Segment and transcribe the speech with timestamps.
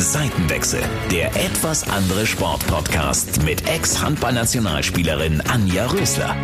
[0.00, 0.80] Seitenwechsel,
[1.10, 6.36] der etwas andere Sportpodcast mit Ex-Handballnationalspielerin Anja Rösler.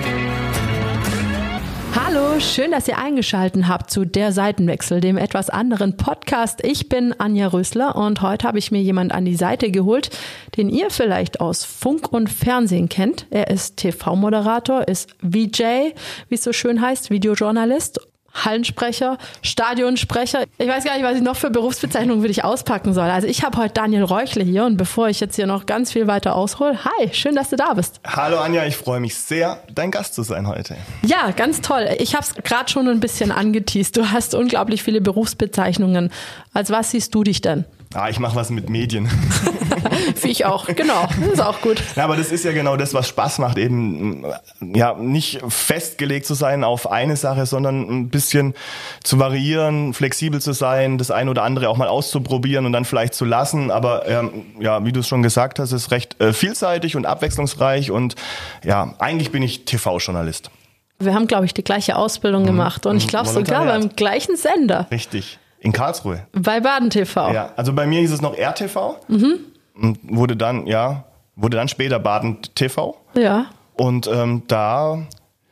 [1.95, 6.65] Hallo, schön, dass ihr eingeschaltet habt zu der Seitenwechsel, dem etwas anderen Podcast.
[6.65, 10.11] Ich bin Anja Rösler und heute habe ich mir jemand an die Seite geholt,
[10.57, 13.29] den ihr vielleicht aus Funk und Fernsehen kennt.
[13.30, 15.93] Er ist TV-Moderator, ist VJ,
[16.29, 18.00] wie es so schön heißt, Videojournalist
[18.35, 20.45] Hallensprecher, Stadionsprecher.
[20.59, 23.05] Ich weiß gar nicht, was ich noch für Berufsbezeichnungen für dich auspacken soll.
[23.05, 26.06] Also ich habe heute Daniel Reuchle hier und bevor ich jetzt hier noch ganz viel
[26.06, 28.01] weiter aushole, hi, schön, dass du da bist.
[28.06, 30.77] Hallo Anja, ich freue mich sehr, dein Gast zu sein heute.
[31.02, 31.89] Ja, ganz toll.
[31.98, 33.97] Ich habe es gerade schon ein bisschen angeteased.
[33.97, 36.11] Du hast unglaublich viele Berufsbezeichnungen.
[36.53, 37.64] Als was siehst du dich denn?
[37.95, 39.09] Ah, ich mache was mit Medien.
[40.21, 41.07] Wie ich auch, genau.
[41.21, 41.83] Das ist auch gut.
[41.95, 44.25] Ja, aber das ist ja genau das, was Spaß macht, eben
[44.61, 48.55] ja nicht festgelegt zu sein auf eine Sache, sondern ein bisschen
[49.03, 53.15] zu variieren, flexibel zu sein, das eine oder andere auch mal auszuprobieren und dann vielleicht
[53.15, 53.70] zu lassen.
[53.70, 57.91] Aber ähm, ja, wie du es schon gesagt hast, ist recht äh, vielseitig und abwechslungsreich
[57.91, 58.17] und
[58.64, 60.51] ja, eigentlich bin ich TV-Journalist.
[60.98, 62.47] Wir haben, glaube ich, die gleiche Ausbildung mhm.
[62.47, 64.86] gemacht und ich glaube sogar beim gleichen Sender.
[64.91, 65.39] Richtig.
[65.65, 66.27] In Karlsruhe.
[66.33, 67.33] Bei Baden TV.
[67.33, 68.97] Ja, also bei mir hieß es noch RTV.
[69.09, 69.39] Mhm.
[69.75, 71.05] Und wurde dann, ja,
[71.37, 73.01] wurde dann später Baden TV.
[73.15, 73.47] Ja.
[73.73, 74.98] Und ähm, da,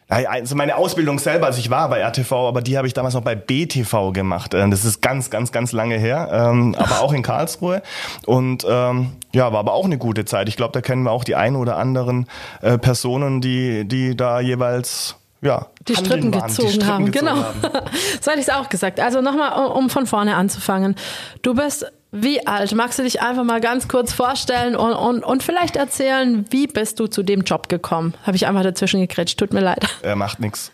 [0.09, 3.23] also meine Ausbildung selber, also ich war bei RTV, aber die habe ich damals noch
[3.23, 4.53] bei BTV gemacht.
[4.53, 7.81] Äh, das ist ganz, ganz, ganz lange her, ähm, aber auch in Karlsruhe.
[8.27, 10.47] Und ähm, ja, war aber auch eine gute Zeit.
[10.47, 12.27] Ich glaube, da kennen wir auch die ein oder anderen
[12.61, 17.12] äh, Personen, die, die da jeweils ja, die Strippen gezogen die Strippen haben.
[17.12, 17.43] Gezogen genau.
[17.43, 17.61] Haben.
[18.21, 19.01] so hatte ich es auch gesagt.
[19.01, 20.95] Also nochmal, um von vorne anzufangen.
[21.43, 22.75] Du bist wie alt?
[22.75, 27.01] Magst du dich einfach mal ganz kurz vorstellen und, und, und vielleicht erzählen, wie bist
[27.01, 28.15] du zu dem Job gekommen?
[28.25, 29.39] Habe ich einfach dazwischen gekretscht.
[29.39, 29.87] Tut mir leid.
[30.03, 30.73] Er macht nichts.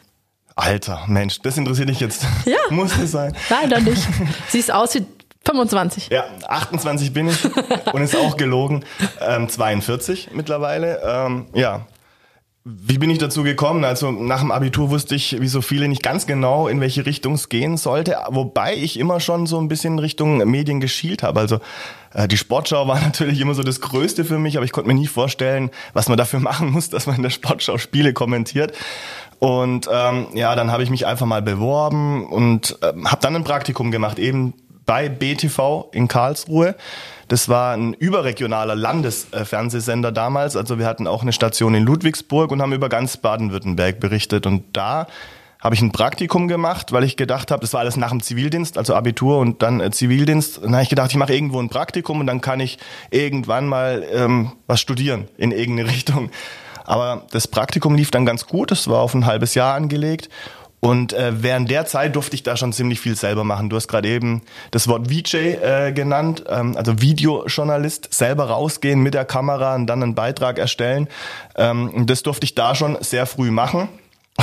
[0.57, 2.27] Alter, Mensch, das interessiert dich jetzt.
[2.45, 2.59] Ja.
[2.71, 3.37] Muss es sein.
[3.49, 4.07] Leider nicht.
[4.49, 5.07] Siehst aus wie
[5.45, 6.09] 25.
[6.11, 7.39] Ja, 28 bin ich
[7.93, 8.85] und ist auch gelogen.
[9.21, 11.01] Ähm, 42 mittlerweile.
[11.05, 11.87] Ähm, ja,
[12.71, 13.85] wie bin ich dazu gekommen?
[13.85, 17.35] Also nach dem Abitur wusste ich, wie so viele, nicht ganz genau, in welche Richtung
[17.35, 21.41] es gehen sollte, wobei ich immer schon so ein bisschen Richtung Medien geschielt habe.
[21.41, 21.61] Also
[22.13, 24.95] äh, die Sportschau war natürlich immer so das Größte für mich, aber ich konnte mir
[24.95, 28.73] nie vorstellen, was man dafür machen muss, dass man in der Sportschau Spiele kommentiert.
[29.39, 33.45] Und ähm, ja, dann habe ich mich einfach mal beworben und äh, habe dann ein
[33.45, 34.53] Praktikum gemacht, eben
[34.85, 36.75] bei BTV in Karlsruhe.
[37.29, 40.57] Das war ein überregionaler Landesfernsehsender damals.
[40.57, 44.47] Also wir hatten auch eine Station in Ludwigsburg und haben über ganz Baden-Württemberg berichtet.
[44.47, 45.07] Und da
[45.61, 48.79] habe ich ein Praktikum gemacht, weil ich gedacht habe, das war alles nach dem Zivildienst,
[48.79, 50.63] also Abitur und dann äh, Zivildienst.
[50.63, 52.79] dann habe ich gedacht, ich mache irgendwo ein Praktikum und dann kann ich
[53.11, 56.31] irgendwann mal ähm, was studieren in irgendeine Richtung.
[56.85, 60.31] Aber das Praktikum lief dann ganz gut, das war auf ein halbes Jahr angelegt.
[60.81, 63.69] Und äh, während der Zeit durfte ich da schon ziemlich viel selber machen.
[63.69, 69.15] Du hast gerade eben das Wort VJ äh, genannt, ähm, also Videojournalist, selber rausgehen mit
[69.15, 71.09] der Kamera und dann einen Beitrag erstellen.
[71.57, 73.89] Ähm, und das durfte ich da schon sehr früh machen.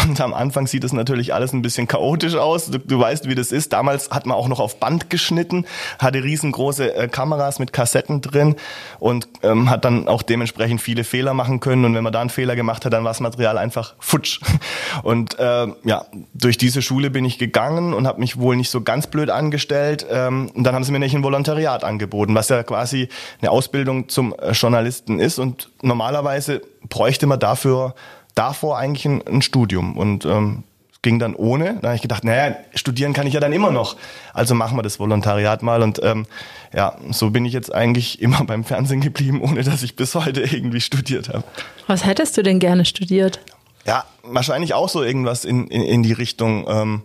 [0.03, 2.65] Und am Anfang sieht es natürlich alles ein bisschen chaotisch aus.
[2.65, 3.71] Du, du, weißt, wie das ist.
[3.71, 5.65] Damals hat man auch noch auf Band geschnitten,
[5.99, 8.55] hatte riesengroße äh, Kameras mit Kassetten drin
[8.99, 11.85] und ähm, hat dann auch dementsprechend viele Fehler machen können.
[11.85, 14.41] Und wenn man da einen Fehler gemacht hat, dann war das Material einfach futsch.
[15.03, 18.81] Und äh, ja, durch diese Schule bin ich gegangen und habe mich wohl nicht so
[18.81, 20.05] ganz blöd angestellt.
[20.09, 23.09] Ähm, und dann haben sie mir nicht ein Volontariat angeboten, was ja quasi
[23.41, 25.37] eine Ausbildung zum äh, Journalisten ist.
[25.37, 27.93] Und normalerweise bräuchte man dafür
[28.35, 30.63] davor eigentlich ein, ein Studium und ähm,
[31.01, 31.77] ging dann ohne.
[31.81, 33.95] Da habe ich gedacht, naja, studieren kann ich ja dann immer noch.
[34.33, 36.25] Also machen wir das Volontariat mal und ähm,
[36.73, 40.41] ja, so bin ich jetzt eigentlich immer beim Fernsehen geblieben, ohne dass ich bis heute
[40.41, 41.43] irgendwie studiert habe.
[41.87, 43.39] Was hättest du denn gerne studiert?
[43.85, 46.65] Ja, wahrscheinlich auch so irgendwas in, in, in die Richtung.
[46.67, 47.01] Ähm,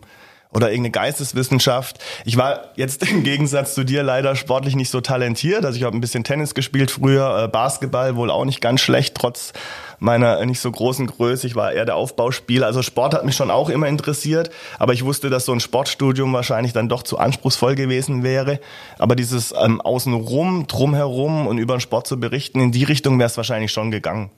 [0.53, 1.99] oder irgendeine Geisteswissenschaft.
[2.25, 5.65] Ich war jetzt im Gegensatz zu dir leider sportlich nicht so talentiert.
[5.65, 9.15] Also ich habe ein bisschen Tennis gespielt früher, äh, Basketball wohl auch nicht ganz schlecht,
[9.15, 9.53] trotz
[9.99, 11.47] meiner nicht so großen Größe.
[11.47, 12.67] Ich war eher der Aufbauspieler.
[12.67, 16.33] Also Sport hat mich schon auch immer interessiert, aber ich wusste, dass so ein Sportstudium
[16.33, 18.61] wahrscheinlich dann doch zu anspruchsvoll gewesen wäre.
[18.99, 23.29] Aber dieses ähm, Außenrum, drumherum und über den Sport zu berichten, in die Richtung wäre
[23.29, 24.31] es wahrscheinlich schon gegangen.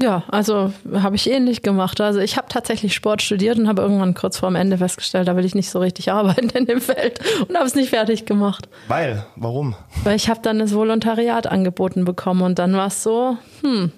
[0.00, 2.00] Ja, also habe ich ähnlich gemacht.
[2.00, 5.34] Also ich habe tatsächlich Sport studiert und habe irgendwann kurz vor dem Ende festgestellt, da
[5.34, 8.68] will ich nicht so richtig arbeiten in dem Feld und habe es nicht fertig gemacht.
[8.86, 9.74] Weil, warum?
[10.04, 13.90] Weil ich habe dann das Volontariat angeboten bekommen und dann war es so, hm,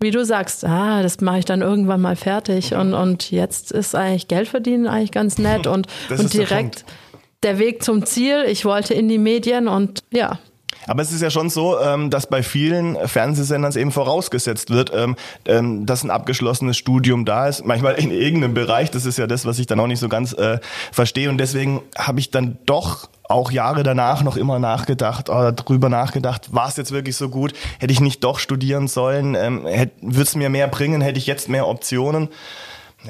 [0.00, 3.94] wie du sagst, ah, das mache ich dann irgendwann mal fertig und, und jetzt ist
[3.94, 6.86] eigentlich Geld verdienen eigentlich ganz nett und, und direkt
[7.42, 8.44] der, der Weg zum Ziel.
[8.48, 10.38] Ich wollte in die Medien und ja,
[10.86, 15.16] Aber es ist ja schon so, ähm, dass bei vielen Fernsehsendern eben vorausgesetzt wird, ähm,
[15.46, 17.64] ähm, dass ein abgeschlossenes Studium da ist.
[17.64, 18.90] Manchmal in irgendeinem Bereich.
[18.90, 20.58] Das ist ja das, was ich dann auch nicht so ganz äh,
[20.90, 21.28] verstehe.
[21.28, 26.52] Und deswegen habe ich dann doch auch Jahre danach noch immer nachgedacht, oder drüber nachgedacht,
[26.52, 27.54] war es jetzt wirklich so gut?
[27.78, 29.34] Hätte ich nicht doch studieren sollen?
[29.34, 31.00] Würde es mir mehr bringen?
[31.00, 32.28] Hätte ich jetzt mehr Optionen?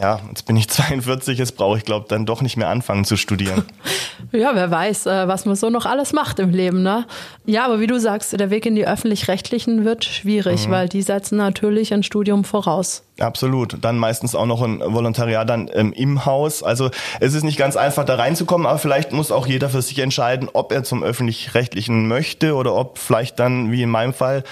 [0.00, 3.17] Ja, jetzt bin ich 42, jetzt brauche ich, glaube dann doch nicht mehr anfangen zu
[3.17, 3.65] studieren.
[4.33, 7.06] ja, wer weiß, äh, was man so noch alles macht im Leben, ne?
[7.44, 10.73] Ja, aber wie du sagst, der Weg in die öffentlich-rechtlichen wird schwierig, mhm.
[10.73, 13.03] weil die setzen natürlich ein Studium voraus.
[13.21, 13.77] Absolut.
[13.83, 16.62] Dann meistens auch noch ein Volontariat dann ähm, im Haus.
[16.62, 16.91] Also
[17.21, 20.49] es ist nicht ganz einfach da reinzukommen, aber vielleicht muss auch jeder für sich entscheiden,
[20.53, 24.44] ob er zum öffentlich-rechtlichen möchte oder ob vielleicht dann, wie in meinem Fall,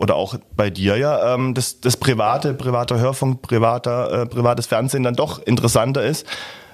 [0.00, 5.02] oder auch bei dir ja, ähm, das, das private, privater Hörfunk, privater, äh, privates Fernsehen
[5.02, 6.26] dann doch interessanter ist.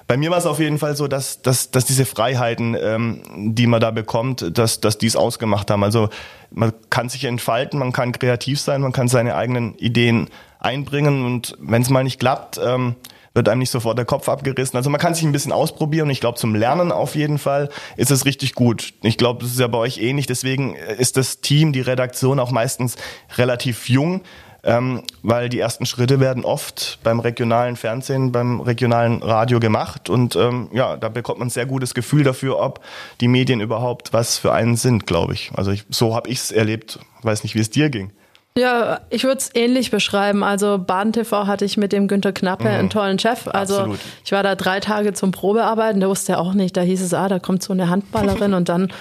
[0.07, 3.67] Bei mir war es auf jeden Fall so, dass, dass, dass diese Freiheiten, ähm, die
[3.67, 5.83] man da bekommt, dass, dass dies ausgemacht haben.
[5.83, 6.07] Also
[6.51, 11.57] man kann sich entfalten, man kann kreativ sein, man kann seine eigenen Ideen einbringen und
[11.59, 12.95] wenn es mal nicht klappt, ähm,
[13.37, 14.75] wird einem nicht sofort der Kopf abgerissen.
[14.75, 16.09] Also man kann sich ein bisschen ausprobieren.
[16.09, 18.93] Ich glaube, zum Lernen auf jeden Fall ist es richtig gut.
[19.03, 20.25] Ich glaube, das ist ja bei euch ähnlich.
[20.25, 22.97] Deswegen ist das Team, die Redaktion auch meistens
[23.37, 24.21] relativ jung.
[24.63, 30.35] Ähm, weil die ersten Schritte werden oft beim regionalen Fernsehen, beim regionalen Radio gemacht und
[30.35, 32.81] ähm, ja, da bekommt man ein sehr gutes Gefühl dafür, ob
[33.21, 35.51] die Medien überhaupt was für einen sind, glaube ich.
[35.55, 36.99] Also ich, so habe ich es erlebt.
[37.21, 38.11] Weiß nicht, wie es dir ging.
[38.57, 40.43] Ja, ich würde es ähnlich beschreiben.
[40.43, 42.69] Also Baden TV hatte ich mit dem Günter Knappe mhm.
[42.69, 43.47] einen tollen Chef.
[43.47, 43.99] Also Absolut.
[44.25, 46.75] ich war da drei Tage zum Probearbeiten, der wusste ja auch nicht.
[46.75, 48.91] Da hieß es, ah, da kommt so eine Handballerin und dann,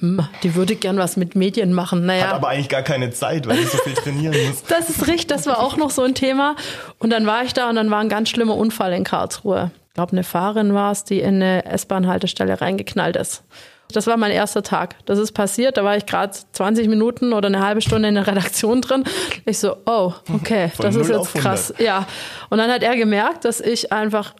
[0.00, 2.04] hm, die würde gern was mit Medien machen.
[2.04, 2.26] Naja.
[2.26, 4.62] Hat aber eigentlich gar keine Zeit, weil ich so viel trainieren muss.
[4.68, 6.54] das ist richtig, das war auch noch so ein Thema.
[6.98, 9.70] Und dann war ich da und dann war ein ganz schlimmer Unfall in Karlsruhe.
[9.88, 13.44] Ich glaube, eine Fahrerin war es, die in eine S-Bahn-Haltestelle reingeknallt ist.
[13.92, 14.96] Das war mein erster Tag.
[15.06, 15.76] Das ist passiert.
[15.76, 19.04] Da war ich gerade 20 Minuten oder eine halbe Stunde in der Redaktion drin.
[19.44, 21.72] Ich so, oh, okay, Von das ist jetzt krass.
[21.78, 22.06] Ja.
[22.50, 24.34] Und dann hat er gemerkt, dass ich einfach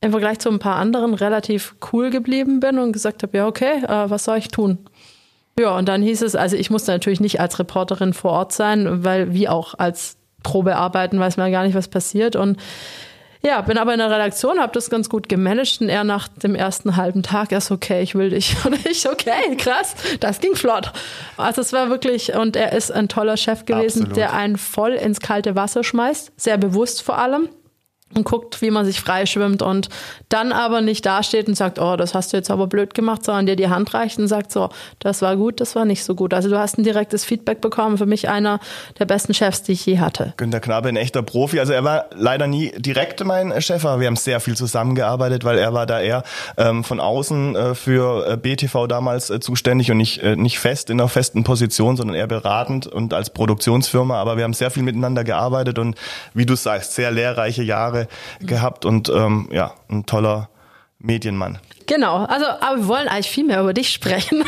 [0.00, 3.84] im Vergleich zu ein paar anderen relativ cool geblieben bin und gesagt habe, ja, okay,
[3.84, 4.78] äh, was soll ich tun?
[5.58, 9.04] Ja, und dann hieß es, also ich musste natürlich nicht als Reporterin vor Ort sein,
[9.04, 12.36] weil wie auch als Probe arbeiten, weiß man gar nicht, was passiert.
[12.36, 12.56] Und
[13.44, 16.54] ja, bin aber in der Redaktion, habe das ganz gut gemanagt und er nach dem
[16.54, 18.56] ersten halben Tag erst okay, ich will dich.
[18.64, 20.92] Und ich, okay, krass, das ging flott.
[21.36, 24.16] Also es war wirklich, und er ist ein toller Chef gewesen, Absolut.
[24.16, 27.48] der einen voll ins kalte Wasser schmeißt, sehr bewusst vor allem
[28.14, 29.88] und guckt, wie man sich freischwimmt und
[30.28, 33.46] dann aber nicht dasteht und sagt, oh, das hast du jetzt aber blöd gemacht, sondern
[33.46, 36.34] dir die Hand reicht und sagt so, das war gut, das war nicht so gut.
[36.34, 38.60] Also du hast ein direktes Feedback bekommen, für mich einer
[38.98, 40.34] der besten Chefs, die ich je hatte.
[40.36, 41.60] Günter Knabe, ein echter Profi.
[41.60, 45.58] Also er war leider nie direkt mein Chef, aber wir haben sehr viel zusammengearbeitet, weil
[45.58, 46.22] er war da eher
[46.56, 50.90] ähm, von außen äh, für äh, BTV damals äh, zuständig und nicht, äh, nicht fest
[50.90, 54.20] in einer festen Position, sondern eher beratend und als Produktionsfirma.
[54.20, 55.96] Aber wir haben sehr viel miteinander gearbeitet und
[56.34, 58.01] wie du sagst, sehr lehrreiche Jahre
[58.40, 60.48] gehabt und ähm, ja, ein toller
[60.98, 61.58] Medienmann.
[61.86, 64.44] Genau, also aber wir wollen eigentlich viel mehr über dich sprechen.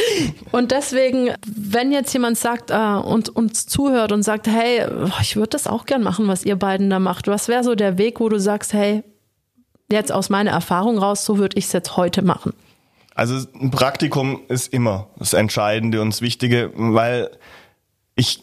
[0.52, 4.86] und deswegen, wenn jetzt jemand sagt äh, und uns zuhört und sagt, hey,
[5.20, 7.98] ich würde das auch gern machen, was ihr beiden da macht, was wäre so der
[7.98, 9.04] Weg, wo du sagst, hey,
[9.90, 12.52] jetzt aus meiner Erfahrung raus, so würde ich es jetzt heute machen?
[13.14, 17.30] Also ein Praktikum ist immer das Entscheidende und das Wichtige, weil
[18.14, 18.40] ich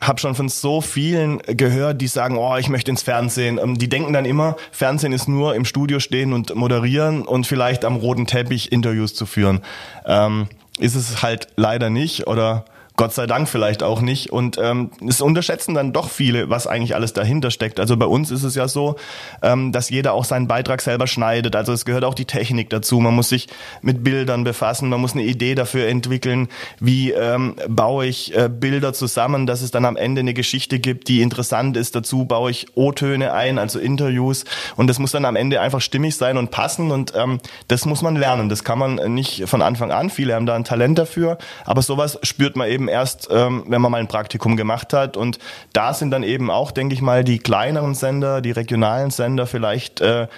[0.00, 3.58] habe schon von so vielen gehört, die sagen, oh, ich möchte ins Fernsehen.
[3.58, 7.84] Ähm, die denken dann immer, Fernsehen ist nur im Studio stehen und moderieren und vielleicht
[7.84, 9.62] am roten Teppich Interviews zu führen.
[10.04, 10.48] Ähm,
[10.78, 12.64] ist es halt leider nicht oder
[12.96, 14.32] Gott sei Dank vielleicht auch nicht.
[14.32, 17.78] Und ähm, es unterschätzen dann doch viele, was eigentlich alles dahinter steckt.
[17.78, 18.96] Also bei uns ist es ja so,
[19.42, 21.54] ähm, dass jeder auch seinen Beitrag selber schneidet.
[21.56, 22.98] Also es gehört auch die Technik dazu.
[22.98, 23.48] Man muss sich
[23.82, 26.48] mit Bildern befassen, man muss eine Idee dafür entwickeln,
[26.80, 31.08] wie ähm, baue ich äh, Bilder zusammen, dass es dann am Ende eine Geschichte gibt,
[31.08, 31.94] die interessant ist.
[31.94, 34.44] Dazu baue ich O-Töne ein, also Interviews.
[34.76, 36.90] Und das muss dann am Ende einfach stimmig sein und passen.
[36.90, 38.48] Und ähm, das muss man lernen.
[38.48, 40.08] Das kann man nicht von Anfang an.
[40.08, 41.36] Viele haben da ein Talent dafür.
[41.66, 45.16] Aber sowas spürt man eben eben erst, ähm, wenn man mal ein Praktikum gemacht hat.
[45.16, 45.38] Und
[45.72, 50.00] da sind dann eben auch, denke ich mal, die kleineren Sender, die regionalen Sender vielleicht
[50.00, 50.28] äh,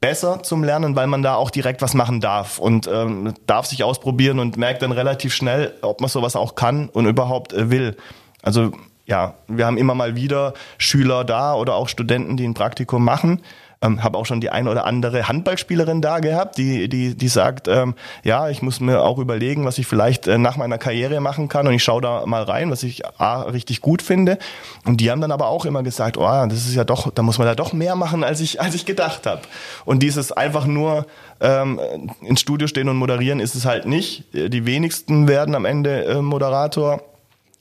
[0.00, 3.82] besser zum Lernen, weil man da auch direkt was machen darf und ähm, darf sich
[3.84, 7.96] ausprobieren und merkt dann relativ schnell, ob man sowas auch kann und überhaupt äh, will.
[8.42, 8.72] Also
[9.06, 13.42] ja, wir haben immer mal wieder Schüler da oder auch Studenten, die ein Praktikum machen
[13.80, 17.68] Ähm, habe auch schon die eine oder andere Handballspielerin da gehabt, die, die, die sagt,
[17.68, 17.94] ähm,
[18.24, 21.66] ja, ich muss mir auch überlegen, was ich vielleicht äh, nach meiner Karriere machen kann
[21.68, 24.38] und ich schaue da mal rein, was ich A, richtig gut finde.
[24.84, 27.38] Und die haben dann aber auch immer gesagt, oh, das ist ja doch, da muss
[27.38, 29.42] man da doch mehr machen, als ich, als ich gedacht habe.
[29.84, 31.06] Und dieses einfach nur
[31.40, 31.80] ähm,
[32.22, 34.24] ins Studio stehen und moderieren ist es halt nicht.
[34.32, 37.00] Die wenigsten werden am Ende äh, Moderator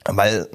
[0.09, 0.47] weil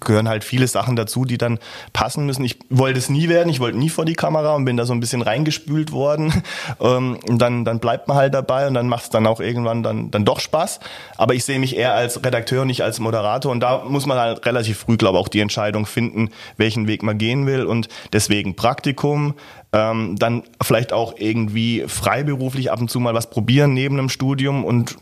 [0.00, 1.58] gehören halt viele Sachen dazu, die dann
[1.92, 2.44] passen müssen.
[2.44, 4.92] Ich wollte es nie werden, ich wollte nie vor die Kamera und bin da so
[4.92, 6.32] ein bisschen reingespült worden.
[6.80, 9.82] Ähm, und dann, dann bleibt man halt dabei und dann macht es dann auch irgendwann
[9.82, 10.80] dann, dann doch Spaß.
[11.16, 13.50] Aber ich sehe mich eher als Redakteur, nicht als Moderator.
[13.50, 17.02] Und da muss man halt relativ früh, glaube ich, auch die Entscheidung finden, welchen Weg
[17.02, 17.64] man gehen will.
[17.64, 19.34] Und deswegen Praktikum,
[19.72, 24.64] ähm, dann vielleicht auch irgendwie freiberuflich ab und zu mal was probieren neben einem Studium
[24.64, 24.96] und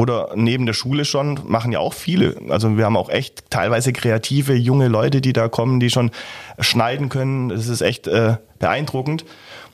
[0.00, 2.36] oder neben der Schule schon, machen ja auch viele.
[2.48, 6.10] Also wir haben auch echt teilweise kreative junge Leute, die da kommen, die schon
[6.58, 7.48] schneiden können.
[7.48, 9.24] Das ist echt äh, beeindruckend.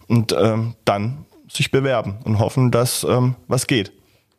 [0.09, 3.93] Und ähm, dann sich bewerben und hoffen, dass ähm, was geht.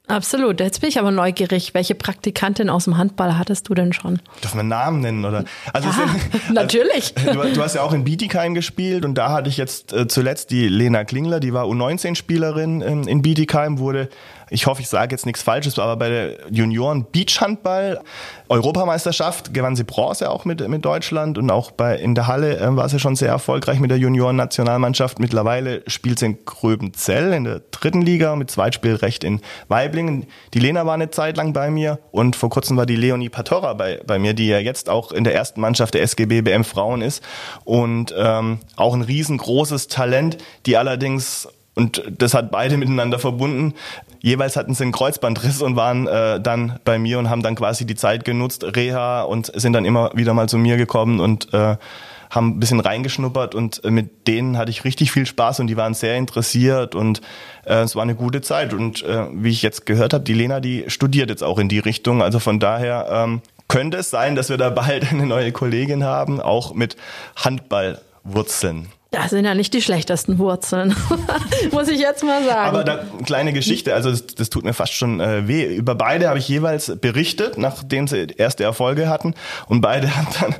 [0.07, 0.59] Absolut.
[0.59, 1.73] Jetzt bin ich aber neugierig.
[1.73, 4.19] Welche Praktikantin aus dem Handball hattest du denn schon?
[4.41, 5.45] Darf man Namen nennen oder?
[5.71, 7.13] Also ja, sind, natürlich.
[7.25, 10.07] Also, du, du, hast ja auch in Bietigheim gespielt und da hatte ich jetzt äh,
[10.07, 14.09] zuletzt die Lena Klingler, die war U19-Spielerin ähm, in Bietigheim, wurde
[14.53, 18.01] ich hoffe, ich sage jetzt nichts Falsches, aber bei der Junioren Beachhandball
[18.50, 22.75] Europameisterschaft gewann sie Bronze auch mit, mit Deutschland und auch bei, in der Halle äh,
[22.75, 25.17] war sie schon sehr erfolgreich mit der Junioren-Nationalmannschaft.
[25.17, 30.27] Mittlerweile spielt sie in Gröbenzell in der dritten Liga mit Zweitspielrecht in Weiblingen.
[30.53, 33.74] Die Lena war eine Zeit lang bei mir und vor kurzem war die Leonie Patora
[33.74, 37.01] bei, bei mir, die ja jetzt auch in der ersten Mannschaft der SGB BM Frauen
[37.01, 37.24] ist
[37.63, 43.74] und ähm, auch ein riesengroßes Talent, die allerdings und das hat beide miteinander verbunden.
[44.22, 47.86] Jeweils hatten sie einen Kreuzbandriss und waren äh, dann bei mir und haben dann quasi
[47.86, 51.77] die Zeit genutzt, Reha und sind dann immer wieder mal zu mir gekommen und äh,
[52.34, 55.77] haben ein bisschen reingeschnuppert und äh, mit denen hatte ich richtig viel Spaß und die
[55.77, 57.22] waren sehr interessiert und
[57.65, 58.74] äh, es war eine gute Zeit.
[58.74, 61.80] Und äh, wie ich jetzt gehört habe, die Lena, die studiert jetzt auch in die
[61.80, 62.22] Richtung.
[62.22, 66.39] Also von daher ähm, könnte es sein, dass wir da bald eine neue Kollegin haben,
[66.39, 66.98] auch mit
[67.36, 68.88] Handballwurzeln.
[69.13, 70.96] Das sind ja nicht die schlechtesten Wurzeln,
[71.72, 72.67] muss ich jetzt mal sagen.
[72.67, 75.75] Aber da, kleine Geschichte, also das, das tut mir fast schon äh, weh.
[75.75, 79.36] Über beide habe ich jeweils berichtet, nachdem sie erste Erfolge hatten.
[79.67, 80.55] Und beide haben dann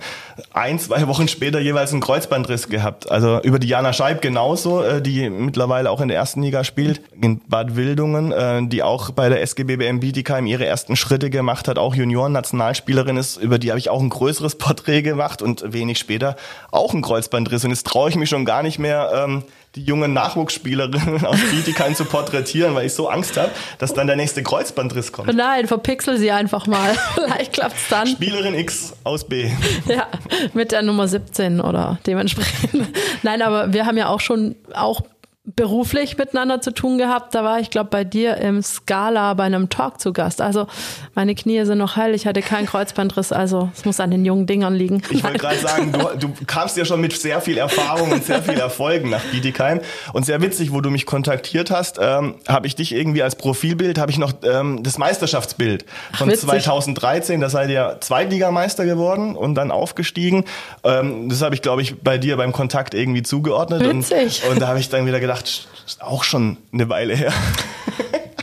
[0.54, 3.10] ein, zwei Wochen später jeweils einen Kreuzbandriss gehabt.
[3.10, 7.02] Also über die Jana Scheib genauso, äh, die mittlerweile auch in der ersten Liga spielt,
[7.22, 11.78] in Bad Wildungen, äh, die auch bei der SGBBM Bietigheim ihre ersten Schritte gemacht hat,
[11.78, 16.36] auch Junioren-Nationalspielerin ist, über die habe ich auch ein größeres Porträt gemacht und wenig später
[16.72, 17.64] auch einen Kreuzbandriss.
[17.64, 19.44] Und jetzt traue ich mich schon gar nicht mehr, ähm,
[19.76, 23.50] die jungen Nachwuchsspielerinnen aus Bietigheim zu porträtieren, weil ich so Angst habe,
[23.80, 25.34] dass dann der nächste Kreuzbandriss kommt.
[25.34, 26.96] Nein, verpixel sie einfach mal.
[27.16, 28.08] Vielleicht klappt's dann.
[28.08, 29.50] Spielerin X aus B.
[29.88, 30.08] Ja,
[30.54, 32.88] mit der Nummer 17 oder dementsprechend.
[33.24, 35.02] Nein, aber wir haben ja auch schon auch
[35.46, 37.36] beruflich miteinander zu tun gehabt.
[37.36, 40.40] Da war ich, glaube bei dir im Scala bei einem Talk zu Gast.
[40.40, 40.68] Also
[41.16, 44.46] meine Knie sind noch heil, ich hatte keinen Kreuzbandriss, also es muss an den jungen
[44.46, 45.02] Dingern liegen.
[45.10, 48.42] Ich wollte gerade sagen, du, du, kamst ja schon mit sehr viel Erfahrung und sehr
[48.42, 49.82] viel Erfolgen nach Bietigheim.
[50.14, 53.98] Und sehr witzig, wo du mich kontaktiert hast, ähm, habe ich dich irgendwie als Profilbild,
[53.98, 59.56] habe ich noch ähm, das Meisterschaftsbild von Ach, 2013, da seid ihr Zweitligameister geworden und
[59.56, 60.46] dann aufgestiegen.
[60.86, 63.84] Ähm, das habe ich, glaube ich, bei dir beim Kontakt irgendwie zugeordnet.
[63.84, 64.44] Witzig.
[64.46, 65.68] Und, und da habe ich dann wieder gedacht, gedacht,
[66.00, 67.34] auch schon eine Weile her.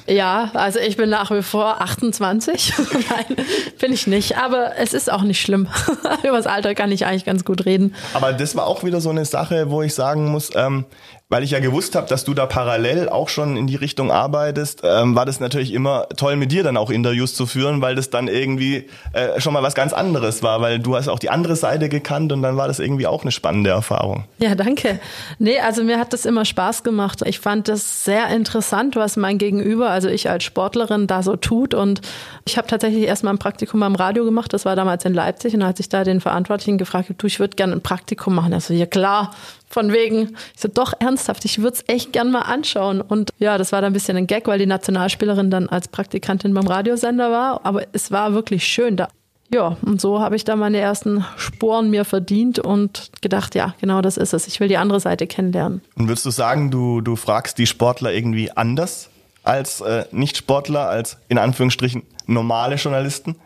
[0.07, 2.73] Ja, also ich bin nach wie vor 28.
[3.11, 3.47] Nein,
[3.79, 4.37] bin ich nicht.
[4.39, 5.69] Aber es ist auch nicht schlimm.
[6.25, 7.95] Über das Alter kann ich eigentlich ganz gut reden.
[8.13, 10.85] Aber das war auch wieder so eine Sache, wo ich sagen muss, ähm,
[11.31, 14.83] weil ich ja gewusst habe, dass du da parallel auch schon in die Richtung arbeitest,
[14.85, 18.11] ähm, war das natürlich immer toll mit dir dann auch Interviews zu führen, weil das
[18.11, 21.55] dann irgendwie äh, schon mal was ganz anderes war, weil du hast auch die andere
[21.55, 24.25] Seite gekannt und dann war das irgendwie auch eine spannende Erfahrung.
[24.39, 24.99] Ja, danke.
[25.39, 27.23] Nee, also mir hat das immer Spaß gemacht.
[27.25, 31.75] Ich fand das sehr interessant, was mein Gegenüber, also ich als Sportlerin da so tut
[31.75, 32.01] und
[32.45, 35.55] ich habe tatsächlich erst mal ein Praktikum beim Radio gemacht, das war damals in Leipzig
[35.55, 38.53] und als ich da den Verantwortlichen gefragt habe, du, ich würde gerne ein Praktikum machen,
[38.53, 39.31] also ja klar,
[39.71, 43.01] von wegen, ich so, doch ernsthaft, ich würde es echt gern mal anschauen.
[43.01, 46.53] Und ja, das war dann ein bisschen ein Gag, weil die Nationalspielerin dann als Praktikantin
[46.53, 47.65] beim Radiosender war.
[47.65, 49.09] Aber es war wirklich schön da.
[49.53, 54.01] Ja, und so habe ich da meine ersten Sporen mir verdient und gedacht, ja, genau
[54.01, 54.47] das ist es.
[54.47, 55.83] Ich will die andere Seite kennenlernen.
[55.97, 59.09] Und würdest du sagen, du, du fragst die Sportler irgendwie anders
[59.43, 63.37] als äh, Nicht-Sportler, als in Anführungsstrichen normale Journalisten?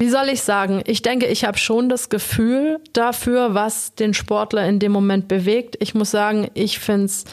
[0.00, 0.82] Wie soll ich sagen?
[0.86, 5.76] Ich denke, ich habe schon das Gefühl dafür, was den Sportler in dem Moment bewegt.
[5.78, 7.26] Ich muss sagen, ich finde es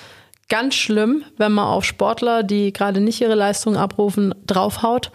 [0.49, 5.11] ganz schlimm, wenn man auf Sportler, die gerade nicht ihre Leistung abrufen, draufhaut.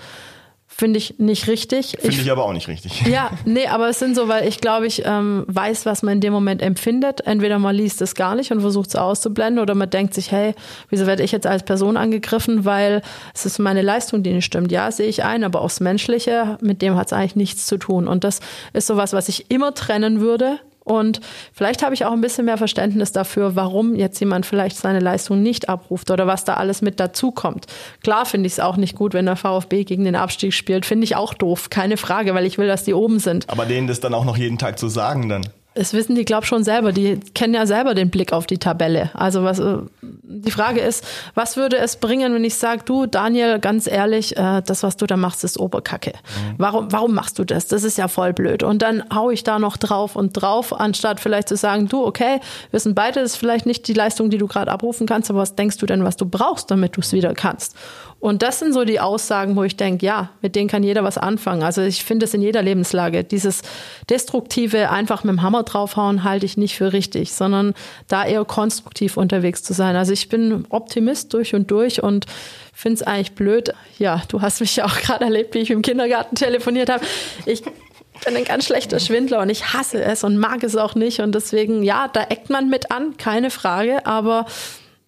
[0.75, 1.97] Finde ich nicht richtig.
[2.01, 3.03] Finde ich, ich, aber auch nicht richtig.
[3.07, 6.21] Ja, nee, aber es sind so, weil ich glaube, ich ähm, weiß, was man in
[6.23, 7.21] dem Moment empfindet.
[7.27, 10.55] Entweder man liest es gar nicht und versucht es auszublenden oder man denkt sich, hey,
[10.89, 13.03] wieso werde ich jetzt als Person angegriffen, weil
[13.35, 14.73] es ist meine Leistung, die nicht stimmt.
[14.73, 18.09] Ja, sehe ich ein, aber aufs Menschliche, mit dem hat es eigentlich nichts zu tun.
[18.09, 18.41] Und das
[18.73, 21.21] ist sowas, was ich immer trennen würde und
[21.53, 25.43] vielleicht habe ich auch ein bisschen mehr Verständnis dafür, warum jetzt jemand vielleicht seine Leistung
[25.43, 27.67] nicht abruft oder was da alles mit dazukommt.
[28.03, 30.87] Klar finde ich es auch nicht gut, wenn der VfB gegen den Abstieg spielt.
[30.87, 33.49] Finde ich auch doof, keine Frage, weil ich will, dass die oben sind.
[33.49, 35.47] Aber denen das dann auch noch jeden Tag zu sagen dann.
[35.75, 36.93] Das wissen die, glaube ich, schon selber.
[36.93, 39.11] Die kennen ja selber den Blick auf die Tabelle.
[39.15, 43.59] Also was äh, die Frage ist, was würde es bringen, wenn ich sage, du, Daniel,
[43.59, 46.13] ganz ehrlich, äh, das, was du da machst, ist Oberkacke.
[46.13, 46.55] Mhm.
[46.59, 47.69] Warum, warum machst du das?
[47.69, 48.63] Das ist ja voll blöd.
[48.63, 52.41] Und dann hau ich da noch drauf und drauf, anstatt vielleicht zu sagen, du, okay,
[52.71, 55.41] wir sind beide, das ist vielleicht nicht die Leistung, die du gerade abrufen kannst, aber
[55.41, 57.77] was denkst du denn, was du brauchst, damit du es wieder kannst?
[58.23, 61.19] Und das sind so die Aussagen, wo ich denke, ja, mit denen kann jeder was
[61.19, 61.65] anfangen.
[61.65, 63.25] Also ich finde es in jeder Lebenslage.
[63.25, 63.63] Dieses
[64.09, 67.75] destruktive, einfach mit dem Hammer draufhauen, halte ich nicht für richtig, sondern
[68.07, 69.97] da eher konstruktiv unterwegs zu sein.
[69.97, 72.27] Also ich bin Optimist durch und durch und
[72.73, 73.75] finde es eigentlich blöd.
[73.99, 77.05] Ja, du hast mich ja auch gerade erlebt, wie ich im Kindergarten telefoniert habe.
[77.45, 81.19] Ich bin ein ganz schlechter Schwindler und ich hasse es und mag es auch nicht.
[81.19, 84.07] Und deswegen, ja, da eckt man mit an, keine Frage.
[84.07, 84.47] Aber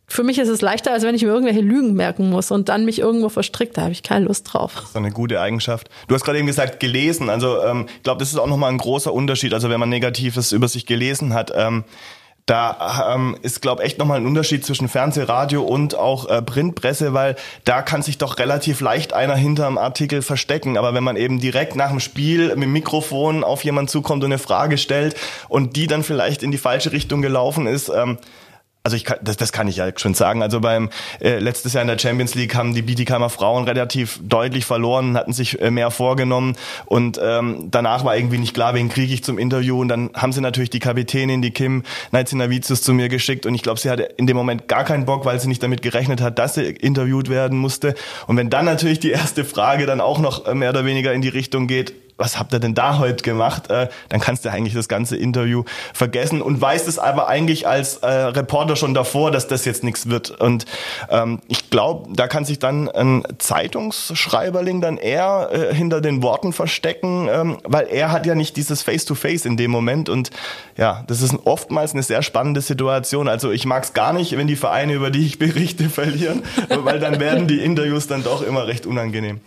[0.06, 2.84] für mich ist es leichter, als wenn ich mir irgendwelche Lügen merken muss und dann
[2.84, 3.76] mich irgendwo verstrickt.
[3.76, 4.72] Da habe ich keine Lust drauf.
[4.74, 5.88] Das ist eine gute Eigenschaft.
[6.08, 7.30] Du hast gerade eben gesagt, gelesen.
[7.30, 9.54] Also ähm, ich glaube, das ist auch nochmal ein großer Unterschied.
[9.54, 11.52] Also wenn man Negatives über sich gelesen hat.
[11.54, 11.84] Ähm,
[12.46, 16.42] da ähm, ist, glaube ich, echt nochmal ein Unterschied zwischen Fernseh, Radio und auch äh,
[16.42, 20.76] Printpresse, weil da kann sich doch relativ leicht einer hinterm Artikel verstecken.
[20.76, 24.30] Aber wenn man eben direkt nach dem Spiel mit dem Mikrofon auf jemanden zukommt und
[24.30, 25.16] eine Frage stellt
[25.48, 28.18] und die dann vielleicht in die falsche Richtung gelaufen ist, ähm,
[28.86, 30.42] also ich kann, das, das kann ich ja schon sagen.
[30.42, 34.66] Also beim äh, letztes Jahr in der Champions League haben die Bietigheimer Frauen relativ deutlich
[34.66, 39.14] verloren, hatten sich äh, mehr vorgenommen und ähm, danach war irgendwie nicht klar, wen kriege
[39.14, 43.08] ich zum Interview und dann haben sie natürlich die Kapitänin, die Kim Naizinavicius zu mir
[43.08, 45.62] geschickt und ich glaube, sie hatte in dem Moment gar keinen Bock, weil sie nicht
[45.62, 47.94] damit gerechnet hat, dass sie interviewt werden musste.
[48.26, 51.22] Und wenn dann natürlich die erste Frage dann auch noch äh, mehr oder weniger in
[51.22, 53.70] die Richtung geht, was habt ihr denn da heute gemacht?
[53.70, 57.98] Äh, dann kannst du eigentlich das ganze Interview vergessen und weißt es aber eigentlich als
[57.98, 60.30] äh, Reporter schon davor, dass das jetzt nichts wird.
[60.30, 60.64] Und
[61.10, 66.52] ähm, ich glaube, da kann sich dann ein Zeitungsschreiberling dann eher äh, hinter den Worten
[66.52, 70.08] verstecken, ähm, weil er hat ja nicht dieses Face-to-Face -face in dem Moment.
[70.08, 70.30] Und
[70.76, 73.28] ja, das ist oftmals eine sehr spannende Situation.
[73.28, 77.00] Also ich mag es gar nicht, wenn die Vereine, über die ich berichte, verlieren, weil
[77.00, 79.40] dann werden die Interviews dann doch immer recht unangenehm.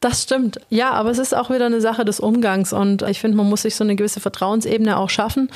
[0.00, 0.60] Das stimmt.
[0.68, 3.62] Ja, aber es ist auch wieder eine Sache des Umgangs und ich finde, man muss
[3.62, 5.50] sich so eine gewisse Vertrauensebene auch schaffen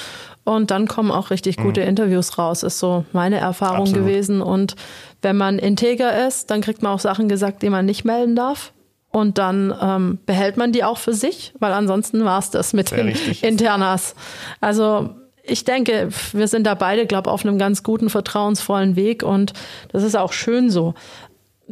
[0.44, 1.62] und dann kommen auch richtig mhm.
[1.64, 4.06] gute Interviews raus, ist so meine Erfahrung Absolut.
[4.06, 4.40] gewesen.
[4.40, 4.76] Und
[5.20, 8.72] wenn man integer ist, dann kriegt man auch Sachen gesagt, die man nicht melden darf.
[9.12, 12.90] Und dann ähm, behält man die auch für sich, weil ansonsten war es das mit
[12.90, 13.42] Sehr den richtig.
[13.42, 14.14] Internas.
[14.60, 15.10] Also
[15.42, 19.52] ich denke, wir sind da beide, glaube auf einem ganz guten, vertrauensvollen Weg und
[19.90, 20.94] das ist auch schön so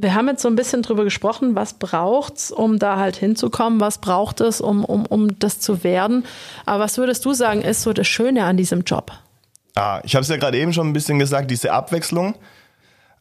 [0.01, 3.99] wir haben jetzt so ein bisschen drüber gesprochen, was braucht's, um da halt hinzukommen, was
[3.99, 6.25] braucht es, um, um, um das zu werden.
[6.67, 9.13] Aber was würdest du sagen, ist so das Schöne an diesem Job?
[9.75, 12.35] Ah, ich habe es ja gerade eben schon ein bisschen gesagt, diese Abwechslung.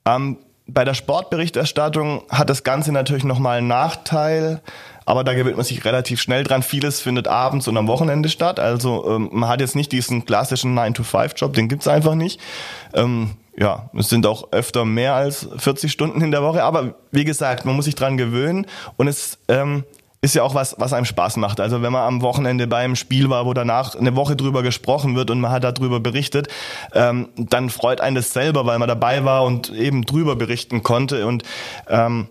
[0.06, 0.38] Ähm,
[0.68, 4.62] bei der Sportberichterstattung hat das Ganze natürlich nochmal einen Nachteil,
[5.06, 6.62] aber da gewöhnt man sich relativ schnell dran.
[6.62, 8.60] Vieles findet abends und am Wochenende statt.
[8.60, 12.42] Also ähm, man hat jetzt nicht diesen klassischen 9-to-5-Job, den gibt's einfach nicht.
[12.94, 17.26] Ähm, ja, es sind auch öfter mehr als 40 Stunden in der Woche, aber wie
[17.26, 18.68] gesagt, man muss sich dran gewöhnen.
[18.98, 19.84] Und es ähm,
[20.22, 21.60] ist ja auch was, was einem Spaß macht.
[21.60, 25.32] Also wenn man am Wochenende beim Spiel war, wo danach eine Woche drüber gesprochen wird
[25.32, 26.48] und man hat darüber berichtet,
[26.94, 31.26] ähm, dann freut einen das selber, weil man dabei war und eben drüber berichten konnte.
[31.26, 31.44] Und
[31.88, 32.28] ähm,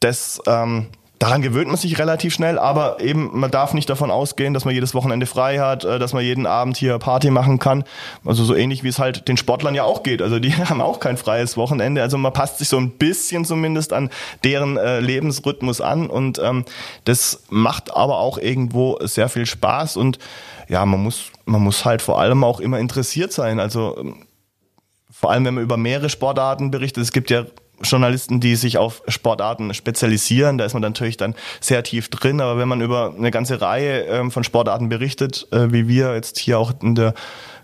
[0.00, 0.88] das ähm,
[1.24, 4.74] Daran gewöhnt man sich relativ schnell, aber eben man darf nicht davon ausgehen, dass man
[4.74, 7.84] jedes Wochenende frei hat, äh, dass man jeden Abend hier Party machen kann.
[8.26, 10.20] Also so ähnlich wie es halt den Sportlern ja auch geht.
[10.20, 12.02] Also die haben auch kein freies Wochenende.
[12.02, 14.10] Also man passt sich so ein bisschen zumindest an
[14.44, 16.66] deren äh, Lebensrhythmus an und ähm,
[17.04, 20.18] das macht aber auch irgendwo sehr viel Spaß und
[20.68, 23.60] ja, man muss man muss halt vor allem auch immer interessiert sein.
[23.60, 24.26] Also ähm,
[25.10, 27.02] vor allem wenn man über mehrere Sportarten berichtet.
[27.02, 27.46] Es gibt ja
[27.82, 30.58] Journalisten, die sich auf Sportarten spezialisieren.
[30.58, 32.40] Da ist man natürlich dann sehr tief drin.
[32.40, 36.38] Aber wenn man über eine ganze Reihe ähm, von Sportarten berichtet, äh, wie wir jetzt
[36.38, 37.14] hier auch in der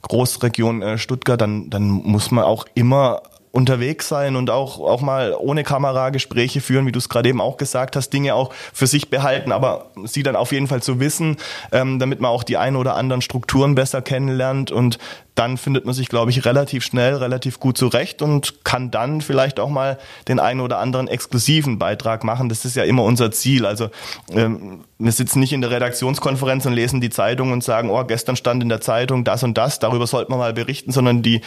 [0.03, 5.35] Großregion äh, Stuttgart, dann, dann muss man auch immer unterwegs sein und auch, auch mal
[5.39, 8.87] ohne Kamera Gespräche führen, wie du es gerade eben auch gesagt hast, Dinge auch für
[8.87, 11.37] sich behalten, aber sie dann auf jeden Fall zu wissen,
[11.73, 14.99] ähm, damit man auch die ein oder anderen Strukturen besser kennenlernt und
[15.35, 19.61] dann findet man sich, glaube ich, relativ schnell, relativ gut zurecht und kann dann vielleicht
[19.61, 22.49] auch mal den einen oder anderen exklusiven Beitrag machen.
[22.49, 23.65] Das ist ja immer unser Ziel.
[23.67, 23.91] Also
[24.33, 28.37] ähm, wir sitzen nicht in der Redaktionskonferenz und lesen die Zeitung und sagen, oh, gestern
[28.37, 31.41] stand in der Zeitung das und das, darüber sollten wir mal berichten, sondern die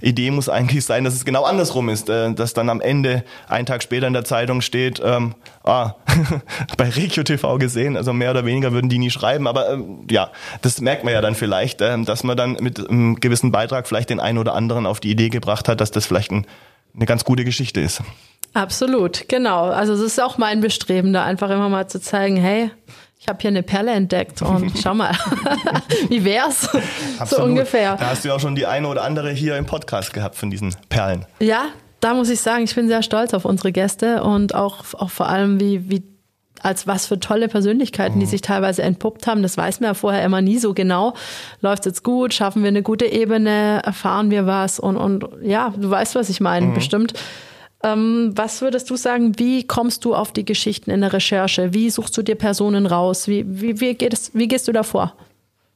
[0.00, 3.66] Idee muss eigentlich sein, dass es genau andersrum ist, äh, dass dann am Ende, einen
[3.66, 5.94] Tag später in der Zeitung steht, ähm, ah,
[6.76, 10.30] bei Regio TV gesehen, also mehr oder weniger würden die nie schreiben, aber ähm, ja,
[10.62, 14.10] das merkt man ja dann vielleicht, äh, dass man dann mit einem gewissen Beitrag vielleicht
[14.10, 16.46] den einen oder anderen auf die Idee gebracht hat, dass das vielleicht ein,
[16.94, 18.02] eine ganz gute Geschichte ist.
[18.52, 19.66] Absolut, genau.
[19.66, 22.72] Also es ist auch mein Bestreben, da einfach immer mal zu zeigen, hey,
[23.20, 25.12] ich habe hier eine Perle entdeckt und schau mal,
[26.08, 26.68] wie wär's?
[27.18, 27.28] Absolut.
[27.28, 27.96] So ungefähr.
[27.96, 30.50] Da hast du ja auch schon die eine oder andere hier im Podcast gehabt von
[30.50, 31.26] diesen Perlen.
[31.38, 31.66] Ja,
[32.00, 35.28] da muss ich sagen, ich bin sehr stolz auf unsere Gäste und auch, auch vor
[35.28, 36.02] allem, wie, wie
[36.62, 38.20] als was für tolle Persönlichkeiten, mhm.
[38.20, 39.42] die sich teilweise entpuppt haben.
[39.42, 41.14] Das weiß man ja vorher immer nie so genau.
[41.60, 42.34] Läuft jetzt gut?
[42.34, 43.82] Schaffen wir eine gute Ebene?
[43.84, 44.78] Erfahren wir was?
[44.78, 46.74] Und, und ja, du weißt, was ich meine, mhm.
[46.74, 47.14] bestimmt.
[47.82, 51.72] Ähm, was würdest du sagen, wie kommst du auf die Geschichten in der Recherche?
[51.72, 53.26] Wie suchst du dir Personen raus?
[53.26, 55.14] Wie, wie, wie, geht es, wie gehst du davor?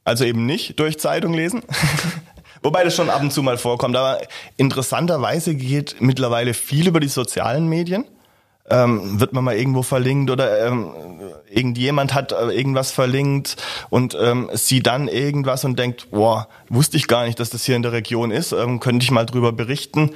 [0.03, 1.63] Also eben nicht durch Zeitung lesen.
[2.61, 3.95] Wobei das schon ab und zu mal vorkommt.
[3.95, 4.19] Aber
[4.57, 8.05] interessanterweise geht mittlerweile viel über die sozialen Medien
[8.69, 10.91] ähm, wird man mal irgendwo verlinkt oder ähm,
[11.49, 13.57] irgendjemand hat äh, irgendwas verlinkt
[13.89, 17.75] und ähm, sieht dann irgendwas und denkt, boah, wusste ich gar nicht, dass das hier
[17.75, 20.11] in der Region ist, ähm, könnte ich mal drüber berichten.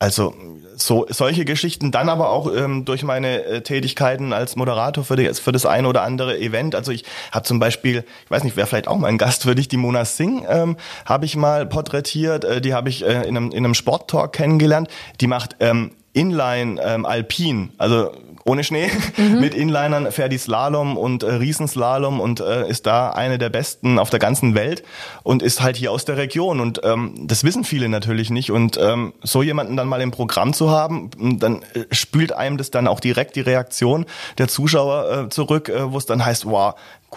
[0.00, 0.34] Also
[0.76, 5.32] so solche Geschichten, dann aber auch ähm, durch meine äh, Tätigkeiten als Moderator für, die,
[5.32, 6.74] für das eine oder andere Event.
[6.74, 9.54] Also ich habe zum Beispiel, ich weiß nicht, wer vielleicht auch mal ein Gast für
[9.54, 10.76] dich, die Mona Singh ähm,
[11.06, 12.44] habe ich mal porträtiert.
[12.44, 14.88] Äh, die habe ich äh, in einem, in einem Sporttalk kennengelernt.
[15.20, 18.12] Die macht ähm, Inline ähm, Alpin, also
[18.46, 19.40] ohne Schnee, mhm.
[19.40, 23.98] mit Inlinern fährt die Slalom und äh, Riesenslalom und äh, ist da eine der besten
[23.98, 24.84] auf der ganzen Welt
[25.22, 26.60] und ist halt hier aus der Region.
[26.60, 28.50] Und ähm, das wissen viele natürlich nicht.
[28.50, 32.70] Und ähm, so jemanden dann mal im Programm zu haben, dann äh, spült einem das
[32.70, 34.04] dann auch direkt die Reaktion
[34.36, 36.74] der Zuschauer äh, zurück, äh, wo es dann heißt, wow,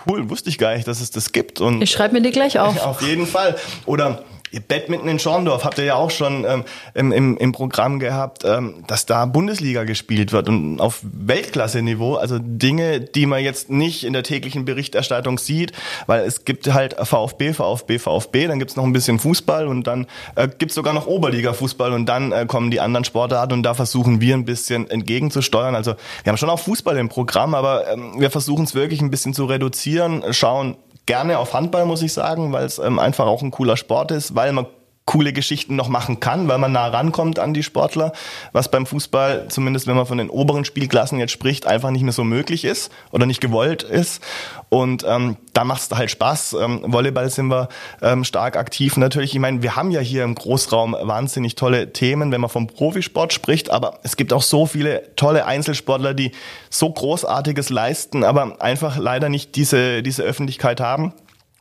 [0.07, 1.59] cool, wusste ich gar nicht, dass es das gibt.
[1.59, 2.79] Und ich schreibe mir die gleich auf.
[2.87, 3.57] Auf jeden Fall.
[3.85, 4.23] Oder
[4.67, 8.83] Badminton in Schorndorf habt ihr ja auch schon ähm, im, im, im Programm gehabt, ähm,
[8.87, 14.13] dass da Bundesliga gespielt wird und auf Weltklasse-Niveau, also Dinge, die man jetzt nicht in
[14.13, 15.73] der täglichen Berichterstattung sieht,
[16.05, 20.07] weil es gibt halt VfB, VfB, VfB, dann gibt's noch ein bisschen Fußball und dann
[20.35, 24.21] äh, gibt's sogar noch Oberliga-Fußball und dann äh, kommen die anderen Sportarten und da versuchen
[24.21, 25.75] wir ein bisschen entgegenzusteuern.
[25.75, 29.11] Also wir haben schon auch Fußball im Programm, aber ähm, wir versuchen es wirklich ein
[29.11, 33.41] bisschen zu reduzieren, schauen, gerne auf Handball, muss ich sagen, weil es ähm, einfach auch
[33.41, 34.67] ein cooler Sport ist, weil man
[35.07, 38.11] coole Geschichten noch machen kann, weil man nah rankommt an die Sportler,
[38.51, 42.13] was beim Fußball, zumindest wenn man von den oberen Spielklassen jetzt spricht, einfach nicht mehr
[42.13, 44.21] so möglich ist oder nicht gewollt ist.
[44.69, 46.57] Und ähm, da macht es halt Spaß.
[46.61, 47.69] Ähm, Volleyball sind wir
[48.01, 48.97] ähm, stark aktiv.
[48.97, 52.67] Natürlich, ich meine, wir haben ja hier im Großraum wahnsinnig tolle Themen, wenn man vom
[52.67, 56.33] Profisport spricht, aber es gibt auch so viele tolle Einzelsportler, die
[56.69, 61.13] so Großartiges leisten, aber einfach leider nicht diese, diese Öffentlichkeit haben.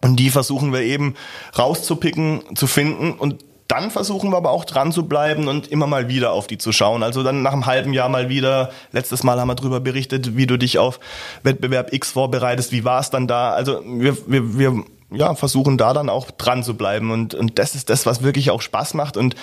[0.06, 1.14] Und die versuchen wir eben
[1.58, 6.08] rauszupicken, zu finden und dann versuchen wir aber auch dran zu bleiben und immer mal
[6.08, 7.02] wieder auf die zu schauen.
[7.02, 8.70] Also dann nach einem halben Jahr mal wieder.
[8.92, 11.00] Letztes Mal haben wir darüber berichtet, wie du dich auf
[11.42, 12.70] Wettbewerb X vorbereitest.
[12.70, 13.50] Wie war es dann da?
[13.50, 17.10] Also wir, wir, wir ja, versuchen da dann auch dran zu bleiben.
[17.10, 19.16] Und, und das ist das, was wirklich auch Spaß macht.
[19.16, 19.34] Und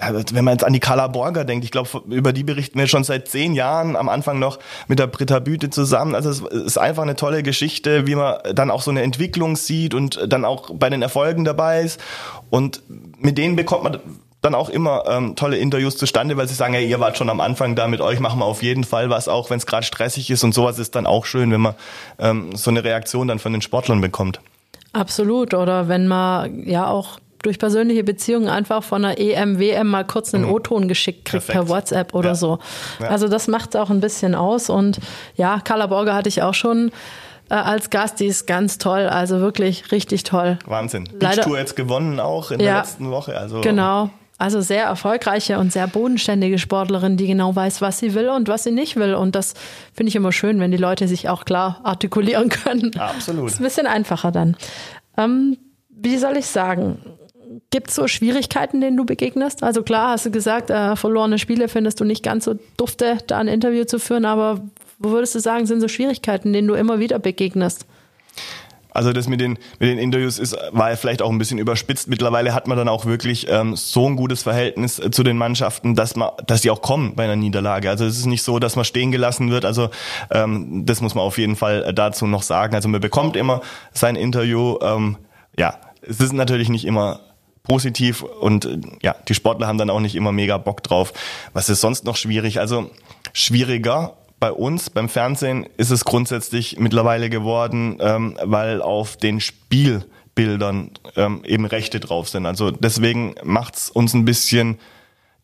[0.00, 2.86] ja, wenn man jetzt an die Carla Borger denkt, ich glaube, über die berichten wir
[2.86, 4.58] schon seit zehn Jahren, am Anfang noch
[4.88, 6.14] mit der Britta Büte zusammen.
[6.14, 9.94] Also es ist einfach eine tolle Geschichte, wie man dann auch so eine Entwicklung sieht
[9.94, 12.00] und dann auch bei den Erfolgen dabei ist.
[12.48, 12.82] Und
[13.18, 13.98] mit denen bekommt man
[14.40, 17.40] dann auch immer ähm, tolle Interviews zustande, weil sie sagen, hey, ihr wart schon am
[17.40, 20.30] Anfang da, mit euch machen wir auf jeden Fall was, auch wenn es gerade stressig
[20.30, 21.74] ist und sowas ist dann auch schön, wenn man
[22.18, 24.40] ähm, so eine Reaktion dann von den Sportlern bekommt.
[24.92, 25.54] Absolut.
[25.54, 30.34] Oder wenn man ja auch durch persönliche Beziehungen einfach von einer EM, WM mal kurz
[30.34, 30.52] einen mhm.
[30.52, 31.58] O-Ton geschickt kriegt Perfekt.
[31.58, 32.34] per WhatsApp oder ja.
[32.34, 32.58] so.
[33.00, 33.08] Ja.
[33.08, 34.68] Also das macht auch ein bisschen aus.
[34.68, 35.00] Und
[35.36, 36.90] ja, Carla Borger hatte ich auch schon
[37.48, 40.58] äh, als Gast, die ist ganz toll, also wirklich richtig toll.
[40.66, 41.08] Wahnsinn.
[41.18, 43.36] Leider, Tour jetzt gewonnen auch in ja, der letzten Woche.
[43.36, 44.10] Also genau.
[44.38, 48.64] Also sehr erfolgreiche und sehr bodenständige Sportlerin, die genau weiß, was sie will und was
[48.64, 49.14] sie nicht will.
[49.14, 49.52] Und das
[49.92, 52.98] finde ich immer schön, wenn die Leute sich auch klar artikulieren können.
[52.98, 53.50] Absolut.
[53.50, 54.56] Ist ein bisschen einfacher dann.
[55.18, 55.58] Ähm,
[55.90, 56.98] wie soll ich sagen?
[57.70, 59.62] Gibt es so Schwierigkeiten, denen du begegnest?
[59.62, 63.38] Also klar, hast du gesagt, äh, verlorene Spiele findest du nicht ganz so dufte, da
[63.38, 64.60] ein Interview zu führen, aber
[64.98, 67.86] wo würdest du sagen, sind so Schwierigkeiten, denen du immer wieder begegnest?
[68.92, 72.08] Also das mit den, mit den Interviews ist, war vielleicht auch ein bisschen überspitzt.
[72.08, 75.94] Mittlerweile hat man dann auch wirklich ähm, so ein gutes Verhältnis äh, zu den Mannschaften,
[75.94, 77.88] dass man, dass die auch kommen bei einer Niederlage.
[77.88, 79.64] Also es ist nicht so, dass man stehen gelassen wird.
[79.64, 79.90] Also
[80.30, 82.74] ähm, das muss man auf jeden Fall äh, dazu noch sagen.
[82.74, 83.60] Also man bekommt immer
[83.92, 84.78] sein Interview.
[84.82, 85.16] Ähm,
[85.58, 87.20] ja, es ist natürlich nicht immer
[87.62, 91.12] positiv und äh, ja, die Sportler haben dann auch nicht immer mega Bock drauf.
[91.52, 92.60] Was ist sonst noch schwierig?
[92.60, 92.90] Also
[93.32, 100.92] schwieriger bei uns beim Fernsehen ist es grundsätzlich mittlerweile geworden, ähm, weil auf den Spielbildern
[101.14, 102.46] ähm, eben Rechte drauf sind.
[102.46, 104.78] Also deswegen macht's uns ein bisschen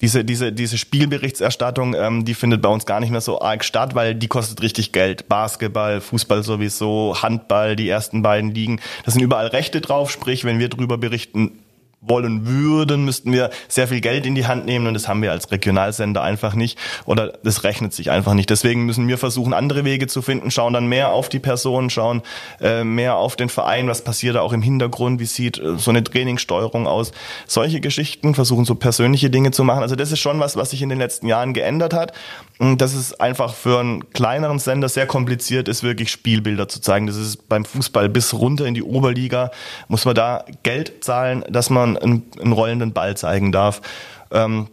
[0.01, 3.95] diese, diese, diese Spielberichterstattung, ähm, die findet bei uns gar nicht mehr so arg statt,
[3.95, 5.29] weil die kostet richtig Geld.
[5.29, 8.81] Basketball, Fußball sowieso, Handball, die ersten beiden Ligen.
[9.05, 11.61] Da sind überall Rechte drauf, sprich, wenn wir drüber berichten,
[12.09, 15.33] wollen würden, müssten wir sehr viel Geld in die Hand nehmen und das haben wir
[15.33, 18.51] als Regionalsender einfach nicht oder das rechnet sich einfach nicht.
[18.51, 22.23] Deswegen müssen wir versuchen, andere Wege zu finden, schauen dann mehr auf die Person, schauen
[22.61, 25.91] äh, mehr auf den Verein, was passiert da auch im Hintergrund, wie sieht äh, so
[25.91, 27.13] eine Trainingssteuerung aus.
[27.47, 29.83] Solche Geschichten, versuchen so persönliche Dinge zu machen.
[29.83, 32.13] Also das ist schon was, was sich in den letzten Jahren geändert hat.
[32.59, 37.07] Und das ist einfach für einen kleineren Sender sehr kompliziert ist, wirklich Spielbilder zu zeigen.
[37.07, 39.51] Das ist beim Fußball bis runter in die Oberliga,
[39.89, 43.83] muss man da Geld zahlen, dass man einen, einen rollenden Ball zeigen darf.
[44.31, 44.69] Ähm,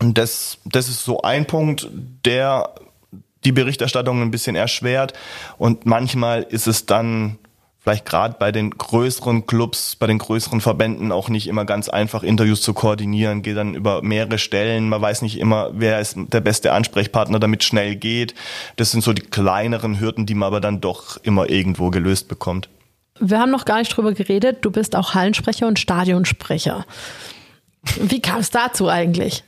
[0.00, 1.88] und das, das ist so ein Punkt,
[2.24, 2.74] der
[3.44, 5.12] die Berichterstattung ein bisschen erschwert.
[5.58, 7.38] Und manchmal ist es dann
[7.84, 12.22] vielleicht gerade bei den größeren Clubs, bei den größeren Verbänden auch nicht immer ganz einfach,
[12.22, 14.88] Interviews zu koordinieren, geht dann über mehrere Stellen.
[14.88, 18.34] Man weiß nicht immer, wer ist der beste Ansprechpartner, damit schnell geht.
[18.76, 22.70] Das sind so die kleineren Hürden, die man aber dann doch immer irgendwo gelöst bekommt.
[23.20, 24.58] Wir haben noch gar nicht drüber geredet.
[24.62, 26.84] Du bist auch Hallensprecher und Stadionsprecher.
[27.96, 29.44] Wie kam es dazu eigentlich?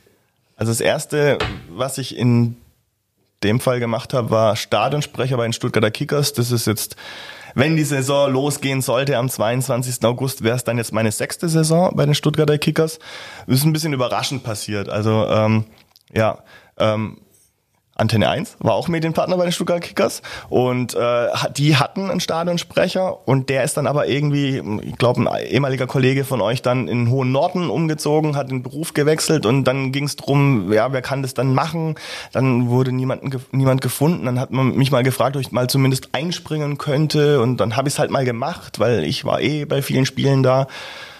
[0.55, 1.37] Also das erste,
[1.69, 2.55] was ich in
[3.43, 6.33] dem Fall gemacht habe, war Stadionsprecher bei den Stuttgarter Kickers.
[6.33, 6.95] Das ist jetzt,
[7.53, 10.03] wenn die Saison losgehen sollte am 22.
[10.05, 12.99] August, wäre es dann jetzt meine sechste Saison bei den Stuttgarter Kickers.
[13.45, 14.89] Das ist ein bisschen überraschend passiert.
[14.89, 15.65] Also ähm,
[16.13, 16.39] ja,
[16.77, 17.19] ähm,
[17.97, 23.27] Antenne 1 war auch Medienpartner bei den Stuttgart Kickers und äh, die hatten einen Stadionsprecher
[23.27, 27.09] und der ist dann aber irgendwie, ich glaube, ein ehemaliger Kollege von euch dann in
[27.09, 31.21] Hohen Norden umgezogen, hat den Beruf gewechselt und dann ging es drum, ja, wer kann
[31.21, 31.95] das dann machen?
[32.31, 36.09] Dann wurde niemanden, niemand gefunden, dann hat man mich mal gefragt, ob ich mal zumindest
[36.13, 39.81] einspringen könnte und dann habe ich es halt mal gemacht, weil ich war eh bei
[39.81, 40.67] vielen Spielen da.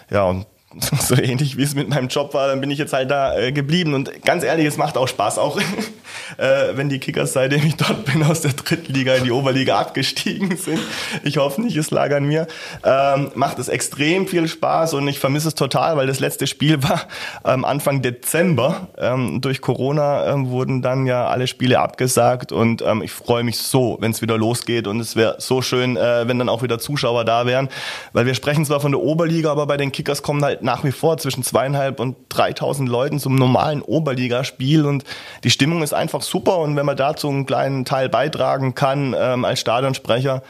[0.09, 0.45] Ja, und
[0.99, 3.51] so ähnlich wie es mit meinem Job war, dann bin ich jetzt halt da äh,
[3.51, 3.93] geblieben.
[3.93, 5.59] Und ganz ehrlich, es macht auch Spaß, auch
[6.37, 6.43] äh,
[6.75, 10.55] wenn die Kickers, seitdem ich dort bin, aus der dritten Liga in die Oberliga abgestiegen
[10.57, 10.79] sind.
[11.23, 12.47] Ich hoffe nicht, es lag an mir.
[12.83, 16.83] Ähm, macht es extrem viel Spaß und ich vermisse es total, weil das letzte Spiel
[16.87, 17.01] war
[17.45, 18.87] ähm, Anfang Dezember.
[18.97, 23.57] Ähm, durch Corona ähm, wurden dann ja alle Spiele abgesagt und ähm, ich freue mich
[23.57, 26.79] so, wenn es wieder losgeht und es wäre so schön, äh, wenn dann auch wieder
[26.79, 27.69] Zuschauer da wären,
[28.13, 30.91] weil wir sprechen zwar von der Oberliga, aber bei den Kickers kommen halt nach wie
[30.91, 34.85] vor zwischen zweieinhalb und 3000 Leuten zum normalen Oberligaspiel.
[34.85, 35.05] Und
[35.43, 36.59] die Stimmung ist einfach super.
[36.59, 40.43] Und wenn man dazu einen kleinen Teil beitragen kann ähm, als Stadionsprecher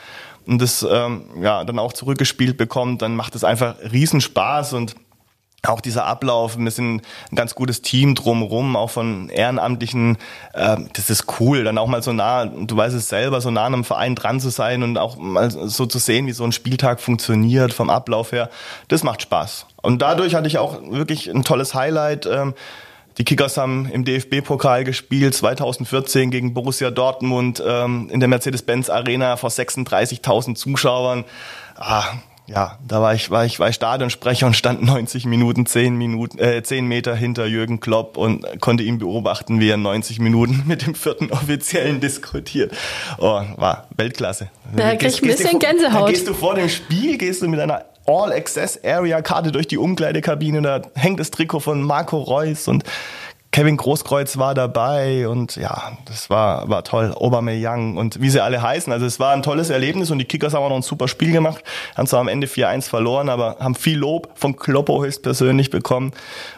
[0.48, 4.74] und das ähm, ja dann auch zurückgespielt bekommt, dann macht es einfach Riesenspaß.
[4.74, 4.96] Und
[5.66, 10.18] auch dieser Ablauf, wir sind ein ganz gutes Team drumherum, auch von Ehrenamtlichen,
[10.54, 13.66] äh, das ist cool, dann auch mal so nah, du weißt es selber, so nah
[13.66, 16.52] an einem Verein dran zu sein und auch mal so zu sehen, wie so ein
[16.52, 18.50] Spieltag funktioniert vom Ablauf her,
[18.88, 19.66] das macht Spaß.
[19.82, 22.26] Und dadurch hatte ich auch wirklich ein tolles Highlight.
[22.26, 22.54] Ähm,
[23.18, 29.38] die Kickers haben im DFB-Pokal gespielt, 2014 gegen Borussia Dortmund ähm, in der Mercedes-Benz Arena
[29.38, 31.26] vor 36.000 Zuschauern.
[31.76, 32.04] Ah,
[32.48, 36.40] ja, da war ich, war ich, war ich Stadionsprecher und stand 90 Minuten, 10 Minuten,
[36.40, 40.86] äh, 10 Meter hinter Jürgen Klopp und konnte ihn beobachten, wie er 90 Minuten mit
[40.86, 42.72] dem vierten Offiziellen diskutiert.
[43.18, 44.50] Oh, war Weltklasse.
[44.76, 46.10] Da krieg ich ein bisschen Gänsehaut.
[46.10, 51.20] Gehst du vor dem Spiel, gehst du mit einer All-Access-Area-Karte durch die Umkleidekabine, da hängt
[51.20, 52.86] das Trikot von Marco Reus und
[53.58, 57.12] Kevin Großkreuz war dabei und ja, das war, war toll.
[57.16, 58.94] Aubameyang und wie sie alle heißen.
[58.94, 61.32] Also es war ein tolles Erlebnis und die Kickers haben auch noch ein super Spiel
[61.32, 61.64] gemacht.
[61.96, 66.12] Haben zwar am Ende 4-1 verloren, aber haben viel Lob von Kloppo höchstpersönlich bekommen.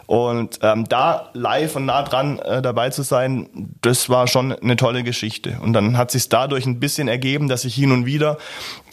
[0.04, 3.48] Und ähm, da live und nah dran äh, dabei zu sein,
[3.80, 5.56] das war schon eine tolle Geschichte.
[5.62, 8.36] Und dann hat sich dadurch ein bisschen ergeben, dass ich hin und wieder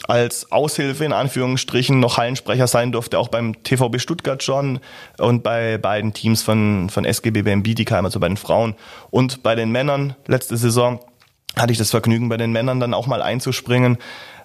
[0.06, 4.80] als Aushilfe in Anführungsstrichen noch Hallensprecher sein durfte, auch beim TVB Stuttgart schon
[5.18, 8.74] und bei beiden Teams von, von SGB BM Bietigheim, also bei den Frauen
[9.10, 10.14] und bei den Männern.
[10.26, 11.00] Letzte Saison
[11.56, 13.98] hatte ich das Vergnügen, bei den Männern dann auch mal einzuspringen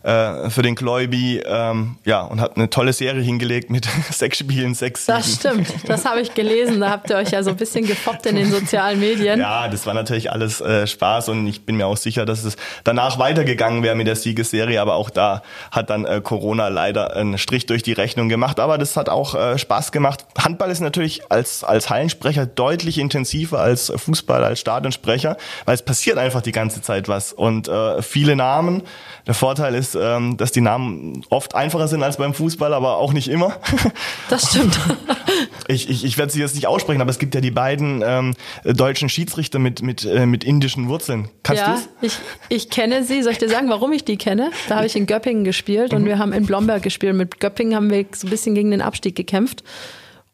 [0.03, 4.73] äh, für den Gläubi, ähm, ja, und hat eine tolle Serie hingelegt mit sechs Spielen,
[4.73, 5.17] sechs Siegen.
[5.17, 6.81] Das stimmt, das habe ich gelesen.
[6.81, 9.39] Da habt ihr euch ja so ein bisschen gefoppt in den sozialen Medien.
[9.39, 12.57] Ja, das war natürlich alles äh, Spaß und ich bin mir auch sicher, dass es
[12.83, 17.37] danach weitergegangen wäre mit der Siegesserie, aber auch da hat dann äh, Corona leider einen
[17.37, 20.25] Strich durch die Rechnung gemacht, aber das hat auch äh, Spaß gemacht.
[20.37, 26.17] Handball ist natürlich als, als Hallensprecher deutlich intensiver als Fußball, als Stadionsprecher, weil es passiert
[26.17, 28.83] einfach die ganze Zeit was und äh, viele Namen.
[29.25, 33.13] Der Vorteil ist, ähm, dass die Namen oft einfacher sind als beim Fußball, aber auch
[33.13, 33.57] nicht immer.
[34.29, 34.79] Das stimmt.
[35.67, 38.33] ich, ich, ich werde sie jetzt nicht aussprechen, aber es gibt ja die beiden ähm,
[38.63, 41.29] deutschen Schiedsrichter mit, mit, äh, mit indischen Wurzeln.
[41.43, 42.17] Kannst ja, ich,
[42.49, 43.21] ich kenne sie.
[43.21, 44.51] Soll ich dir sagen, warum ich die kenne?
[44.69, 47.15] Da habe ich in Göppingen gespielt und wir haben in Blomberg gespielt.
[47.15, 49.63] Mit Göppingen haben wir so ein bisschen gegen den Abstieg gekämpft.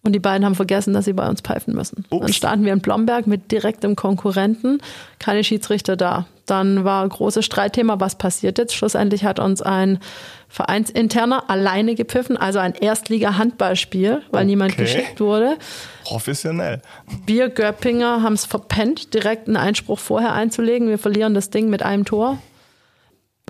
[0.01, 2.05] Und die beiden haben vergessen, dass sie bei uns pfeifen müssen.
[2.09, 2.21] Ups.
[2.25, 4.81] Dann starten wir in Blomberg mit direktem Konkurrenten,
[5.19, 6.25] keine Schiedsrichter da.
[6.45, 8.73] Dann war großes Streitthema, was passiert jetzt?
[8.73, 9.99] Schlussendlich hat uns ein
[10.47, 14.83] Vereinsinterner alleine gepfiffen, also ein Erstliga-Handballspiel, weil niemand Okay.
[14.83, 15.57] geschickt wurde.
[16.05, 16.81] Professionell.
[17.27, 20.87] Wir Göppinger haben es verpennt, direkt einen Einspruch vorher einzulegen.
[20.89, 22.39] Wir verlieren das Ding mit einem Tor.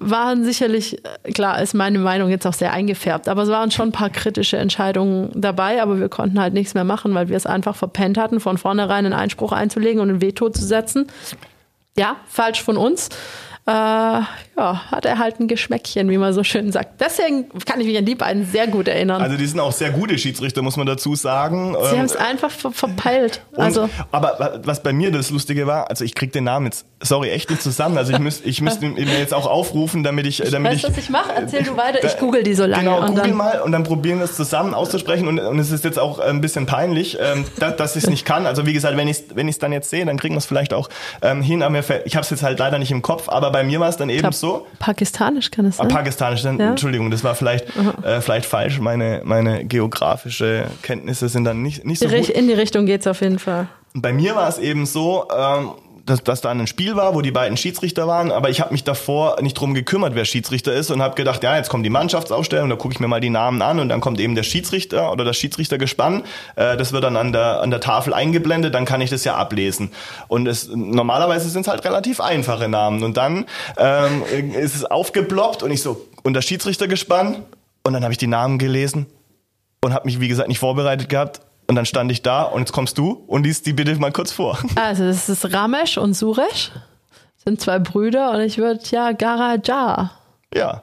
[0.02, 3.90] Waren sicherlich, äh, klar, ist meine Meinung jetzt auch sehr eingefärbt, aber es waren schon
[3.90, 7.46] ein paar kritische Entscheidungen dabei, aber wir konnten halt nichts mehr machen, weil wir es
[7.46, 11.08] einfach verpennt hatten, von vornherein einen Einspruch einzulegen und ein Veto zu setzen.
[11.98, 13.10] Ja, falsch von uns.
[13.66, 14.22] Äh,
[14.60, 17.00] ja, hat er halt ein Geschmäckchen, wie man so schön sagt.
[17.00, 19.22] Deswegen kann ich mich an die beiden sehr gut erinnern.
[19.22, 21.76] Also die sind auch sehr gute Schiedsrichter, muss man dazu sagen.
[21.82, 23.42] Sie Ähm, haben es einfach ver verpeilt.
[23.52, 26.86] Und, Also, aber was bei mir das Lustige war, also ich krieg den Namen jetzt,
[27.02, 27.98] sorry, echt nicht zusammen.
[27.98, 30.88] Also ich müsste ich müsste ihn mir jetzt auch aufrufen, damit ich, damit weißt du,
[30.90, 31.32] ich, was ich mache?
[31.34, 32.04] Erzähl du weiter.
[32.04, 32.84] Ich google die so lange.
[32.84, 35.72] Genau, und google dann, mal und dann probieren wir es zusammen auszusprechen und, und es
[35.72, 38.46] ist jetzt auch ein bisschen peinlich, ähm, dass, dass ich es nicht kann.
[38.46, 40.46] Also wie gesagt, wenn ich es wenn ich's dann jetzt sehe, dann kriegen wir es
[40.46, 40.90] vielleicht auch
[41.22, 41.64] ähm, hin.
[41.64, 43.96] Aber ich habe es jetzt halt leider nicht im Kopf, aber bei mir war es
[43.98, 44.68] dann eben glaub, so.
[44.80, 45.88] Pakistanisch kann es Ah, sein.
[45.90, 46.70] Pakistanisch, dann, Ja.
[46.72, 47.66] Entschuldigung, das war vielleicht,
[48.04, 48.80] äh, vielleicht falsch.
[48.80, 52.30] Meine, meine geografische Kenntnisse sind dann nicht, nicht so gut.
[52.30, 53.68] In die Richtung geht's auf jeden Fall.
[53.94, 55.72] Bei mir war es eben so, ähm,
[56.10, 58.84] dass, dass da ein Spiel war, wo die beiden Schiedsrichter waren, aber ich habe mich
[58.84, 62.70] davor nicht drum gekümmert, wer Schiedsrichter ist und habe gedacht, ja, jetzt kommt die Mannschaftsaufstellung,
[62.70, 65.24] da gucke ich mir mal die Namen an und dann kommt eben der Schiedsrichter oder
[65.24, 66.24] das Schiedsrichtergespann.
[66.56, 69.36] Äh, das wird dann an der, an der Tafel eingeblendet, dann kann ich das ja
[69.36, 69.92] ablesen.
[70.28, 73.04] Und es, normalerweise sind es halt relativ einfache Namen.
[73.04, 73.46] Und dann
[73.78, 77.44] ähm, ist es aufgeploppt und ich so, und das Schiedsrichtergespann
[77.84, 79.06] und dann habe ich die Namen gelesen
[79.84, 81.42] und habe mich, wie gesagt, nicht vorbereitet gehabt.
[81.70, 84.32] Und dann stand ich da und jetzt kommst du und liest die bitte mal kurz
[84.32, 84.58] vor.
[84.76, 86.72] Also, es ist Ramesh und Suresh.
[87.38, 90.10] Sind zwei Brüder und ich würde ja Garaja.
[90.52, 90.82] Ja,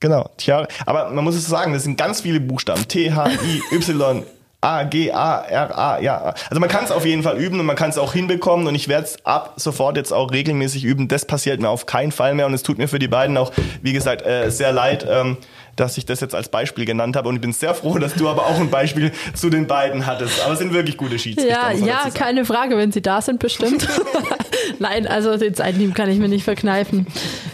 [0.00, 0.28] genau.
[0.36, 2.88] Tja, aber man muss es sagen, das sind ganz viele Buchstaben.
[2.88, 4.24] T, H, I, Y,
[4.60, 6.34] A, G, A, R, A, ja.
[6.50, 8.74] Also man kann es auf jeden Fall üben und man kann es auch hinbekommen und
[8.74, 11.06] ich werde es ab sofort jetzt auch regelmäßig üben.
[11.06, 13.52] Das passiert mir auf keinen Fall mehr und es tut mir für die beiden auch,
[13.80, 15.06] wie gesagt, äh, sehr leid.
[15.08, 15.36] Ähm,
[15.76, 18.28] dass ich das jetzt als Beispiel genannt habe und ich bin sehr froh, dass du
[18.28, 20.42] aber auch ein Beispiel zu den beiden hattest.
[20.42, 21.72] Aber es sind wirklich gute Schiedsrichter.
[21.72, 23.86] Ja, ja, keine Frage, wenn sie da sind, bestimmt.
[24.78, 27.06] Nein, also den Seitenhieb kann ich mir nicht verkneifen.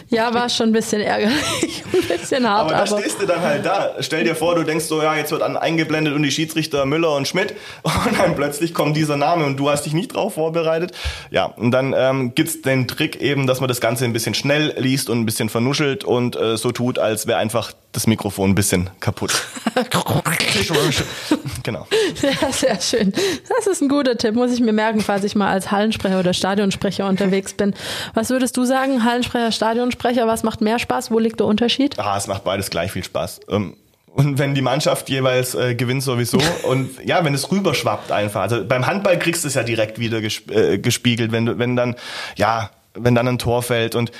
[0.09, 2.99] Ja, war schon ein bisschen ärgerlich, ein bisschen hart, Aber da aber.
[3.01, 3.95] stehst du dann halt da.
[3.99, 7.15] Stell dir vor, du denkst so, ja, jetzt wird an eingeblendet und die Schiedsrichter Müller
[7.15, 10.91] und Schmidt und dann plötzlich kommt dieser Name und du hast dich nicht drauf vorbereitet.
[11.31, 14.73] Ja, und dann ähm, gibt's den Trick eben, dass man das Ganze ein bisschen schnell
[14.77, 18.55] liest und ein bisschen vernuschelt und äh, so tut, als wäre einfach das Mikrofon ein
[18.55, 19.31] bisschen kaputt.
[21.63, 21.87] genau.
[22.21, 23.13] Ja, sehr schön.
[23.47, 26.33] Das ist ein guter Tipp, muss ich mir merken, falls ich mal als Hallensprecher oder
[26.33, 27.73] Stadionsprecher unterwegs bin.
[28.13, 31.11] Was würdest du sagen, Hallensprecher, Stadionsprecher, was macht mehr Spaß?
[31.11, 31.97] Wo liegt der Unterschied?
[31.99, 33.41] Ah, es macht beides gleich viel Spaß.
[33.49, 33.77] Ähm,
[34.07, 38.41] und wenn die Mannschaft jeweils äh, gewinnt sowieso und ja, wenn es rüberschwappt einfach.
[38.41, 41.75] Also beim Handball kriegst du es ja direkt wieder gesp äh, gespiegelt, wenn du, wenn
[41.75, 41.95] dann
[42.35, 44.11] ja, wenn dann ein Tor fällt und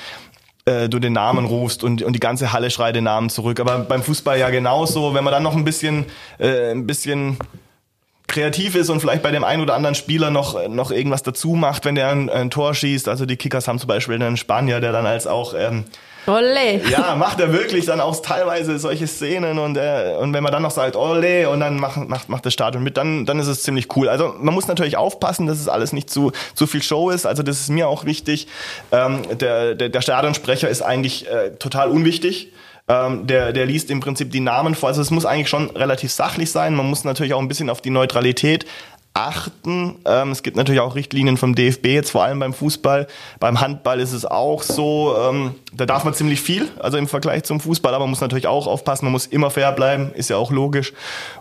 [0.66, 3.60] äh, du den Namen rufst und, und die ganze Halle schreit den Namen zurück.
[3.60, 5.14] Aber beim Fußball ja genauso.
[5.14, 6.06] Wenn man dann noch ein bisschen,
[6.40, 7.38] äh, ein bisschen
[8.28, 11.86] kreativ ist und vielleicht bei dem einen oder anderen Spieler noch, noch irgendwas dazu macht,
[11.86, 13.10] wenn der ein, ein Tor schießt.
[13.10, 15.86] Also die Kickers haben zum Beispiel einen Spanier, der dann als auch ähm,
[16.28, 16.82] Olé.
[16.90, 20.62] ja, macht er wirklich dann auch teilweise solche Szenen und, äh, und wenn man dann
[20.62, 23.64] noch sagt, ole, und dann macht, macht, macht das Stadion mit, dann, dann ist es
[23.64, 24.10] ziemlich cool.
[24.10, 27.26] Also man muss natürlich aufpassen, dass es alles nicht zu, zu viel Show ist.
[27.26, 28.48] Also das ist mir auch wichtig.
[28.92, 32.52] Ähm, der, der, der Stadionsprecher ist eigentlich äh, total unwichtig.
[32.88, 34.90] Ähm, der, der liest im Prinzip die Namen vor.
[34.90, 36.76] Also es muss eigentlich schon relativ sachlich sein.
[36.76, 38.66] Man muss natürlich auch ein bisschen auf die Neutralität
[39.14, 39.96] achten.
[40.06, 43.08] Ähm, es gibt natürlich auch Richtlinien vom DFB, jetzt vor allem beim Fußball.
[43.40, 47.44] Beim Handball ist es auch so, ähm, da darf man ziemlich viel, also im Vergleich
[47.44, 50.38] zum Fußball, aber man muss natürlich auch aufpassen, man muss immer fair bleiben, ist ja
[50.38, 50.94] auch logisch.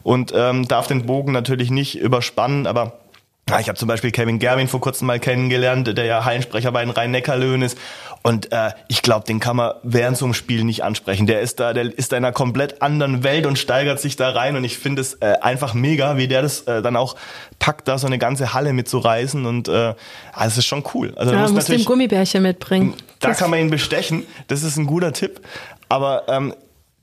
[0.02, 3.01] Und ähm, darf den Bogen natürlich nicht überspannen, aber
[3.48, 6.82] ja, ich habe zum Beispiel Kevin Gerwin vor kurzem mal kennengelernt, der ja Hallensprecher bei
[6.84, 7.76] den Rhein-Neckar-Löwen ist.
[8.22, 11.26] Und äh, ich glaube, den kann man während so einem Spiel nicht ansprechen.
[11.26, 14.30] Der ist da, der ist da in einer komplett anderen Welt und steigert sich da
[14.30, 14.54] rein.
[14.54, 17.16] Und ich finde es äh, einfach mega, wie der das äh, dann auch
[17.58, 19.44] packt, da so eine ganze Halle mitzureißen.
[19.44, 19.72] Und äh,
[20.32, 21.12] also es ist schon cool.
[21.16, 22.94] Also Ja, muss natürlich, Gummibärchen mitbringen.
[23.18, 24.22] da Das- kann man ihn bestechen.
[24.46, 25.40] Das ist ein guter Tipp.
[25.88, 26.54] Aber ähm,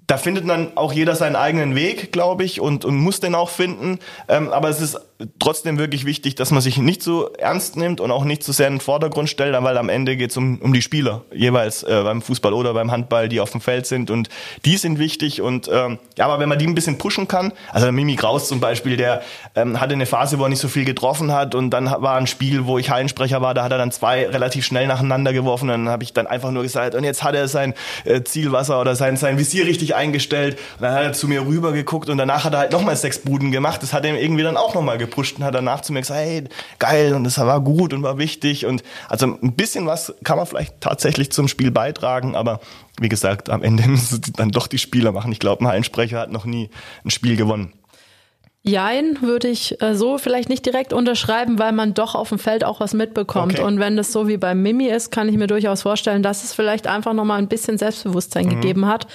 [0.08, 3.49] da findet dann auch jeder seinen eigenen Weg, glaube ich, und, und muss den auch
[3.49, 3.99] finden.
[4.30, 4.97] Ähm, aber es ist
[5.38, 8.67] trotzdem wirklich wichtig, dass man sich nicht so ernst nimmt und auch nicht so sehr
[8.67, 12.01] in den Vordergrund stellt, weil am Ende geht es um, um die Spieler, jeweils äh,
[12.03, 14.29] beim Fußball oder beim Handball, die auf dem Feld sind und
[14.63, 17.91] die sind wichtig und ähm, ja, aber wenn man die ein bisschen pushen kann, also
[17.91, 19.21] Mimi Kraus zum Beispiel, der
[19.55, 22.27] ähm, hatte eine Phase, wo er nicht so viel getroffen hat und dann war ein
[22.27, 25.86] Spiel, wo ich Hallensprecher war, da hat er dann zwei relativ schnell nacheinander geworfen und
[25.86, 27.74] dann habe ich dann einfach nur gesagt und jetzt hat er sein
[28.05, 31.74] äh, Zielwasser oder sein, sein Visier richtig eingestellt und dann hat er zu mir rüber
[31.74, 34.55] geguckt und danach hat er halt nochmal sechs Buden gemacht, das hat ihm irgendwie dann
[34.55, 36.43] auch nochmal gepusht und hat danach zu mir gesagt, hey,
[36.78, 40.45] geil und das war gut und war wichtig und also ein bisschen was kann man
[40.45, 42.60] vielleicht tatsächlich zum Spiel beitragen, aber
[42.99, 45.32] wie gesagt, am Ende müssen dann doch die Spieler machen.
[45.32, 46.70] Ich glaube, ein Hallensprecher hat noch nie
[47.03, 47.74] ein Spiel gewonnen.
[48.62, 52.66] Jein, würde ich äh, so vielleicht nicht direkt unterschreiben, weil man doch auf dem Feld
[52.66, 53.53] auch was mitbekommt.
[53.53, 53.64] Okay.
[53.64, 56.53] Und wenn das so wie bei Mimi ist, kann ich mir durchaus vorstellen, dass es
[56.53, 58.49] vielleicht einfach nochmal ein bisschen Selbstbewusstsein mhm.
[58.49, 59.07] gegeben hat.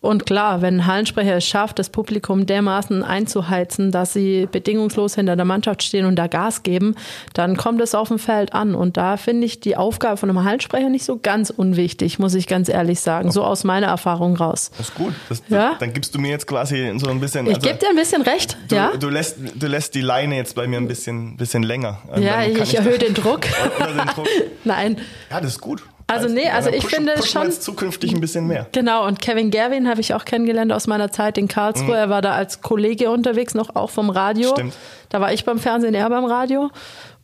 [0.00, 5.34] Und klar, wenn ein Hallensprecher es schafft, das Publikum dermaßen einzuheizen, dass sie bedingungslos hinter
[5.34, 6.94] der Mannschaft stehen und da Gas geben,
[7.34, 8.74] dann kommt es auf dem Feld an.
[8.74, 12.46] Und da finde ich die Aufgabe von einem Hallensprecher nicht so ganz unwichtig, muss ich
[12.46, 13.28] ganz ehrlich sagen.
[13.28, 13.34] Okay.
[13.34, 14.70] So aus meiner Erfahrung raus.
[14.76, 15.14] Das ist gut.
[15.28, 15.74] Das, ja?
[15.78, 17.46] Dann gibst du mir jetzt quasi so ein bisschen.
[17.46, 18.96] Ich also, gebe dir ein bisschen recht, du, ja.
[18.96, 21.98] Du lässt, du lässt die Leine jetzt bei mir ein bisschen, bisschen länger.
[22.16, 23.42] Ja, ich, ich erhöhe den Druck.
[23.78, 24.28] den Druck.
[24.64, 24.98] Nein.
[25.30, 25.82] Ja, das ist gut.
[26.10, 28.66] Also nee, also ich finde pushen schon zukünftig ein bisschen mehr.
[28.72, 31.88] Genau und Kevin Gerwin habe ich auch kennengelernt aus meiner Zeit in Karlsruhe.
[31.88, 31.92] Mhm.
[31.92, 34.50] Er war da als Kollege unterwegs, noch auch vom Radio.
[34.52, 34.74] Stimmt.
[35.10, 36.70] Da war ich beim Fernsehen, er beim Radio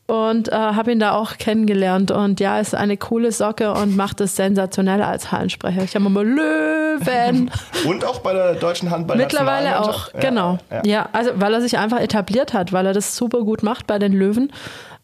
[0.07, 4.21] und äh, habe ihn da auch kennengelernt und ja, ist eine coole Socke und macht
[4.21, 5.83] es sensationell als Hallensprecher.
[5.83, 7.51] Ich habe mal Löwen
[7.87, 10.83] und auch bei der deutschen Handball mittlerweile auch ja, genau ja.
[10.85, 13.99] ja, also weil er sich einfach etabliert hat, weil er das super gut macht bei
[13.99, 14.53] den Löwen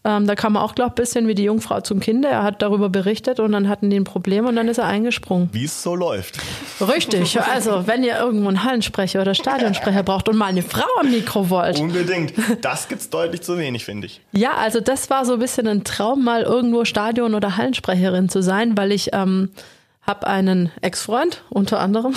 [0.03, 2.31] ähm, da kam er auch, glaube ich, ein bisschen wie die Jungfrau zum Kinder.
[2.31, 5.51] Er hat darüber berichtet und dann hatten die ein Problem und dann ist er eingesprungen.
[5.53, 6.39] Wie es so läuft.
[6.81, 7.39] Richtig.
[7.39, 11.51] Also, wenn ihr irgendwo einen Hallensprecher oder Stadionsprecher braucht und mal eine Frau am Mikro
[11.51, 11.81] wollt.
[11.81, 12.33] Unbedingt.
[12.63, 14.23] Das gibt's deutlich zu wenig, finde ich.
[14.33, 18.43] Ja, also das war so ein bisschen ein Traum, mal irgendwo Stadion- oder Hallensprecherin zu
[18.43, 19.51] sein, weil ich ähm,
[20.03, 22.15] habe einen Ex-Freund, unter anderem,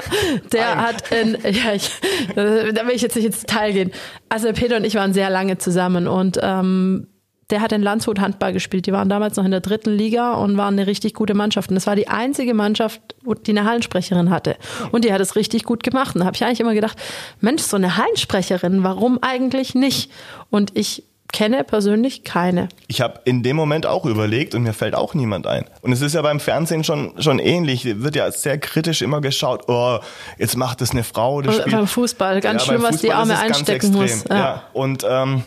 [0.52, 0.82] der Nein.
[0.82, 1.90] hat in, ja, ich,
[2.34, 3.92] da will ich jetzt nicht ins Detail gehen.
[4.30, 7.08] Also Peter und ich waren sehr lange zusammen und ähm,
[7.50, 8.86] der hat in Landshut Handball gespielt.
[8.86, 11.70] Die waren damals noch in der dritten Liga und waren eine richtig gute Mannschaft.
[11.70, 13.00] Und das war die einzige Mannschaft,
[13.46, 14.56] die eine Hallensprecherin hatte.
[14.90, 16.16] Und die hat es richtig gut gemacht.
[16.16, 16.98] Und da habe ich eigentlich immer gedacht,
[17.40, 20.10] Mensch, so eine Hallensprecherin, warum eigentlich nicht?
[20.50, 22.68] Und ich kenne persönlich keine.
[22.88, 25.66] Ich habe in dem Moment auch überlegt und mir fällt auch niemand ein.
[25.82, 27.84] Und es ist ja beim Fernsehen schon, schon ähnlich.
[27.84, 29.98] Wird ja sehr kritisch immer geschaut, oh,
[30.38, 31.42] jetzt macht es eine Frau.
[31.42, 31.72] Das Spiel.
[31.72, 34.24] Beim Fußball, ganz ja, schlimm, was die Arme einstecken muss.
[34.28, 34.36] Ja.
[34.36, 34.62] ja.
[34.72, 35.44] Und ähm,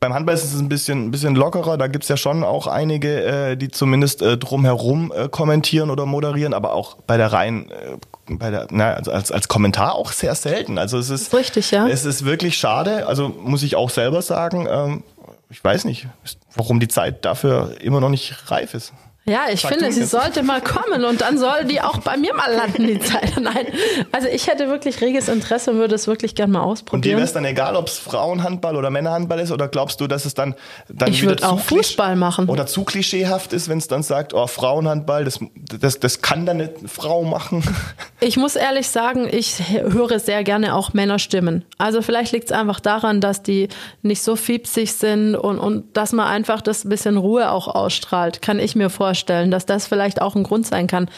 [0.00, 1.76] beim Handball ist es ein bisschen, ein bisschen lockerer.
[1.76, 6.54] Da gibt's ja schon auch einige, äh, die zumindest äh, drumherum äh, kommentieren oder moderieren,
[6.54, 7.98] aber auch bei der rein, äh,
[8.30, 10.78] bei der, na, also als, als Kommentar auch sehr selten.
[10.78, 11.86] Also es ist, richtig, ja.
[11.86, 13.06] Es ist wirklich schade.
[13.06, 14.66] Also muss ich auch selber sagen.
[14.70, 15.02] Ähm,
[15.50, 16.06] ich weiß nicht,
[16.54, 18.94] warum die Zeit dafür immer noch nicht reif ist.
[19.26, 22.34] Ja, ich Sag finde, sie sollte mal kommen und dann soll die auch bei mir
[22.34, 23.38] mal landen, die Zeit.
[23.38, 23.66] Nein,
[24.12, 26.96] also ich hätte wirklich reges Interesse und würde es wirklich gerne mal ausprobieren.
[26.96, 30.06] Und dir wäre es dann egal, ob es Frauenhandball oder Männerhandball ist oder glaubst du,
[30.06, 30.54] dass es dann,
[30.88, 32.48] dann Ich würde auch Fußball machen.
[32.48, 35.38] Oder zu klischeehaft ist, wenn es dann sagt, oh, Frauenhandball, das,
[35.78, 37.62] das, das kann dann eine Frau machen.
[38.22, 41.64] Ich muss ehrlich sagen, ich höre sehr gerne auch Männerstimmen.
[41.78, 43.68] Also vielleicht liegt es einfach daran, dass die
[44.02, 48.58] nicht so fiepsig sind und, und dass man einfach das bisschen Ruhe auch ausstrahlt, kann
[48.58, 51.08] ich mir vorstellen vorstellen, dass das vielleicht auch ein Grund sein kann.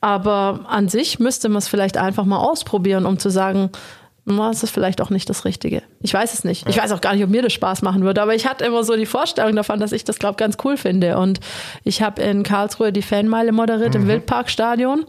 [0.00, 3.70] Aber an sich müsste man es vielleicht einfach mal ausprobieren, um zu sagen,
[4.24, 5.82] das ist vielleicht auch nicht das Richtige.
[6.00, 6.68] Ich weiß es nicht.
[6.68, 8.82] Ich weiß auch gar nicht, ob mir das Spaß machen würde, aber ich hatte immer
[8.82, 11.18] so die Vorstellung davon, dass ich das, glaube ich, ganz cool finde.
[11.18, 11.38] Und
[11.84, 14.00] ich habe in Karlsruhe die Fanmeile moderiert mhm.
[14.00, 15.04] im Wildparkstadion.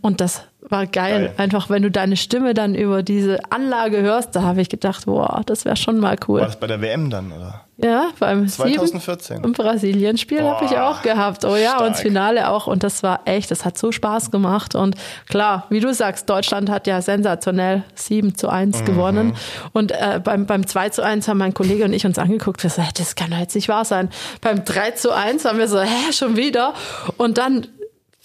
[0.00, 1.26] Und das war geil.
[1.26, 1.34] geil.
[1.36, 5.42] Einfach, wenn du deine Stimme dann über diese Anlage hörst, da habe ich gedacht, boah,
[5.46, 6.40] das wäre schon mal cool.
[6.40, 7.66] War das bei der WM dann, oder?
[7.78, 9.44] Ja, beim 2014.
[9.44, 11.44] Im Brasilien-Spiel habe ich auch gehabt.
[11.44, 11.80] Oh ja, stark.
[11.82, 12.66] und das Finale auch.
[12.66, 14.74] Und das war echt, das hat so Spaß gemacht.
[14.74, 14.96] Und
[15.28, 18.84] klar, wie du sagst, Deutschland hat ja sensationell 7 zu 1 mhm.
[18.86, 19.34] gewonnen.
[19.74, 22.70] Und äh, beim, beim 2 zu 1 haben mein Kollege und ich uns angeguckt, wir
[22.70, 24.08] so, das kann doch jetzt nicht wahr sein.
[24.40, 26.72] Beim 3 zu 1 haben wir so, hä, schon wieder?
[27.18, 27.66] Und dann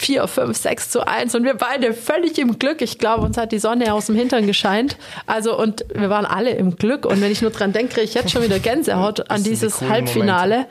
[0.02, 2.82] 4, 5, 6 zu 1 und wir beide völlig im Glück.
[2.82, 4.96] Ich glaube, uns hat die Sonne aus dem Hintern gescheint.
[5.26, 8.14] Also und wir waren alle im Glück und wenn ich nur dran denke, kriege ich
[8.14, 10.66] jetzt schon wieder Gänsehaut an dieses Halbfinale.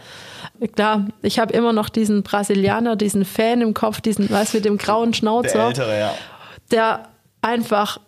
[0.59, 0.73] Momente.
[0.75, 4.77] Klar, ich habe immer noch diesen Brasilianer, diesen Fan im Kopf, diesen, weißt mit dem
[4.77, 5.57] grauen Schnauzer.
[5.57, 6.13] Der ältere, ja.
[6.69, 7.09] Der
[7.41, 7.99] einfach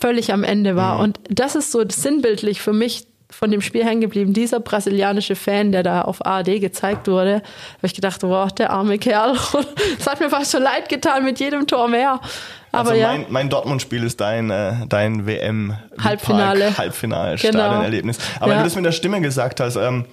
[0.00, 0.96] völlig am Ende war.
[0.96, 1.00] Mhm.
[1.00, 4.32] Und das ist so sinnbildlich für mich von dem Spiel hängen geblieben.
[4.32, 7.42] Dieser brasilianische Fan, der da auf ARD gezeigt wurde, habe
[7.86, 9.36] ich gedacht, wow, der arme Kerl.
[9.98, 12.20] Es hat mir fast schon leid getan mit jedem Tor mehr.
[12.72, 13.08] Aber also ja.
[13.08, 16.76] mein, mein Dortmund-Spiel ist dein, äh, dein WM Halbfinale.
[16.76, 17.58] Halbfinale Genau.
[17.58, 18.18] Stadionerlebnis.
[18.38, 18.52] Aber Ja.
[18.52, 20.06] wenn du das mit der Stimme gesagt hast, ähm,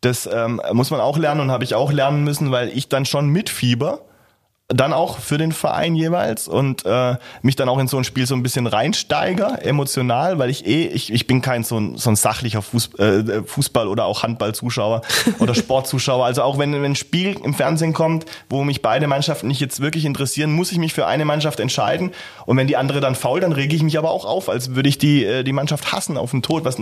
[0.00, 3.04] das ähm, muss man auch lernen und habe ich auch lernen müssen, weil ich dann
[3.04, 4.00] schon mit Fieber
[4.72, 8.26] dann auch für den Verein jeweils und äh, mich dann auch in so ein Spiel
[8.26, 12.08] so ein bisschen reinsteiger, emotional, weil ich eh, ich, ich bin kein so ein, so
[12.08, 15.02] ein sachlicher Fuß, äh, Fußball- oder auch Handballzuschauer
[15.40, 16.24] oder Sportzuschauer.
[16.24, 19.80] Also auch wenn, wenn ein Spiel im Fernsehen kommt, wo mich beide Mannschaften nicht jetzt
[19.80, 22.12] wirklich interessieren, muss ich mich für eine Mannschaft entscheiden.
[22.46, 24.88] Und wenn die andere dann faul, dann rege ich mich aber auch auf, als würde
[24.88, 26.76] ich die, äh, die Mannschaft hassen auf den Tod, was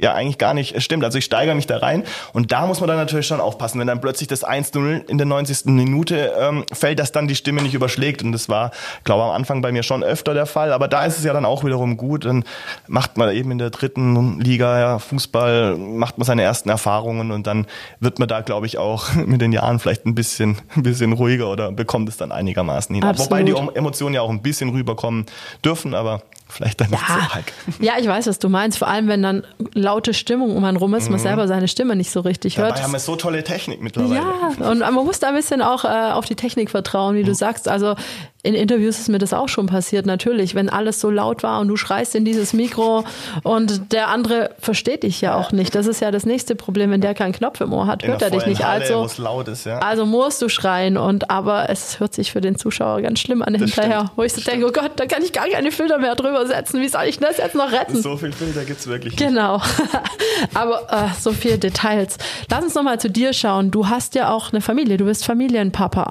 [0.00, 1.04] ja eigentlich gar nicht stimmt.
[1.04, 3.88] Also ich steigere mich da rein und da muss man dann natürlich schon aufpassen, wenn
[3.88, 5.66] dann plötzlich das 1-0 in der 90.
[5.66, 8.22] Minute ähm, fällt, dass dann die Stimme nicht überschlägt.
[8.22, 8.70] Und das war,
[9.04, 10.72] glaube am Anfang bei mir schon öfter der Fall.
[10.72, 12.24] Aber da ist es ja dann auch wiederum gut.
[12.24, 12.44] Dann
[12.86, 17.46] macht man eben in der dritten Liga ja, Fußball, macht man seine ersten Erfahrungen und
[17.46, 17.66] dann
[18.00, 21.50] wird man da, glaube ich, auch mit den Jahren vielleicht ein bisschen, ein bisschen ruhiger
[21.50, 23.04] oder bekommt es dann einigermaßen hin.
[23.04, 23.30] Absolut.
[23.30, 25.26] Wobei die Emotionen ja auch ein bisschen rüberkommen
[25.64, 26.22] dürfen, aber
[26.52, 27.52] vielleicht dann nicht so Ja, arg.
[27.80, 28.78] ja, ich weiß, was du meinst.
[28.78, 29.44] Vor allem, wenn dann
[29.74, 32.70] laute Stimmung um einen rum ist, man selber seine Stimme nicht so richtig hört.
[32.70, 32.74] Mhm.
[32.74, 34.16] Dabei haben wir so tolle Technik mittlerweile.
[34.16, 37.34] Ja, und man muss da ein bisschen auch äh, auf die Technik vertrauen, wie du
[37.34, 37.68] sagst.
[37.68, 37.96] Also
[38.44, 40.56] in Interviews ist mir das auch schon passiert, natürlich.
[40.56, 43.04] Wenn alles so laut war und du schreist in dieses Mikro
[43.44, 45.76] und der andere versteht dich ja auch nicht.
[45.76, 48.22] Das ist ja das nächste Problem, wenn der keinen Knopf im Ohr hat, In hört
[48.22, 48.64] er dich nicht.
[48.64, 49.78] Halle, Also es laut ist, ja.
[49.78, 53.54] also musst du schreien und aber es hört sich für den Zuschauer ganz schlimm an
[53.54, 56.16] hinterher, stimmt, wo ich so denke, oh Gott, da kann ich gar keine Filter mehr
[56.16, 56.80] drüber setzen.
[56.80, 58.02] Wie soll ich das jetzt noch retten?
[58.02, 59.24] So viel Filter gibt's wirklich nicht.
[59.24, 59.60] Genau.
[60.54, 62.18] Aber äh, so viele Details.
[62.50, 63.70] Lass uns nochmal zu dir schauen.
[63.70, 66.10] Du hast ja auch eine Familie, du bist Familienpapa.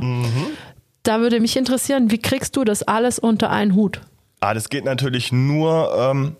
[1.04, 4.02] Da würde mich interessieren, wie kriegst du das alles unter einen Hut?
[4.40, 6.36] Ah, das geht natürlich nur, ähm,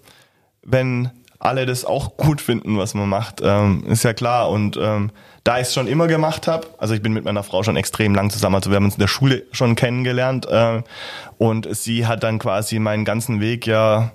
[0.64, 1.10] wenn
[1.42, 3.42] alle das auch gut finden, was man macht.
[3.44, 4.50] Ähm, ist ja klar.
[4.50, 5.12] Und ähm,
[5.44, 8.14] da ich es schon immer gemacht habe, also ich bin mit meiner Frau schon extrem
[8.14, 10.84] lang zusammen, also wir haben uns in der Schule schon kennengelernt äh,
[11.40, 14.12] und sie hat dann quasi meinen ganzen Weg ja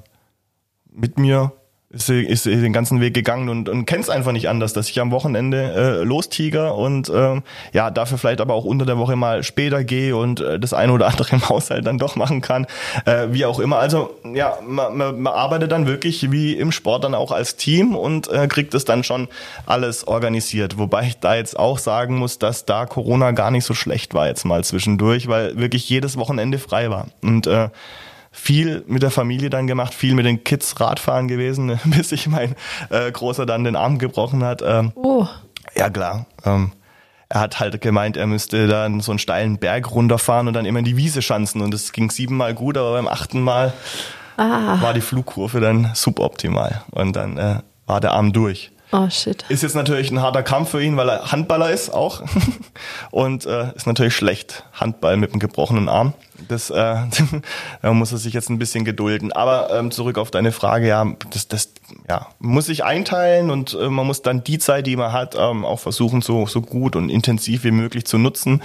[0.89, 1.53] mit mir
[1.97, 5.01] ist ist den ganzen Weg gegangen und, und kennt es einfach nicht anders, dass ich
[5.01, 7.43] am Wochenende äh, lostiger und ähm,
[7.73, 10.93] ja, dafür vielleicht aber auch unter der Woche mal später gehe und äh, das eine
[10.93, 12.67] oder andere im Haushalt dann doch machen kann,
[13.05, 13.79] äh, wie auch immer.
[13.79, 17.97] Also ja, man, man, man arbeitet dann wirklich wie im Sport dann auch als Team
[17.97, 19.29] und äh, kriegt es dann schon
[19.67, 20.79] alles organisiert.
[20.79, 24.27] Wobei ich da jetzt auch sagen muss, dass da Corona gar nicht so schlecht war
[24.27, 27.07] jetzt mal zwischendurch, weil wirklich jedes Wochenende frei war.
[27.23, 27.69] Und äh,
[28.37, 32.55] viel mit der Familie dann gemacht, viel mit den Kids Radfahren gewesen, bis sich mein
[32.91, 34.63] äh, Großer dann den Arm gebrochen hat.
[34.65, 35.27] Ähm, Oh,
[35.75, 36.27] ja klar.
[36.45, 36.73] Ähm,
[37.29, 40.79] er hat halt gemeint, er müsste dann so einen steilen Berg runterfahren und dann immer
[40.79, 41.61] in die Wiese schanzen.
[41.61, 43.73] Und es ging siebenmal gut, aber beim achten Mal
[44.37, 46.83] war die Flugkurve dann suboptimal.
[46.93, 48.71] Und dann äh, war der Arm durch.
[48.93, 49.45] Oh shit.
[49.49, 52.23] Ist jetzt natürlich ein harter Kampf für ihn, weil er Handballer ist auch.
[53.11, 56.15] Und äh, ist natürlich schlecht, Handball mit einem gebrochenen Arm.
[56.49, 56.97] Das äh,
[57.83, 59.33] muss er sich jetzt ein bisschen gedulden.
[59.33, 61.73] Aber ähm, zurück auf deine Frage, ja, das, das
[62.09, 65.65] ja, muss sich einteilen und äh, man muss dann die Zeit, die man hat, ähm,
[65.65, 68.63] auch versuchen, so, so gut und intensiv wie möglich zu nutzen.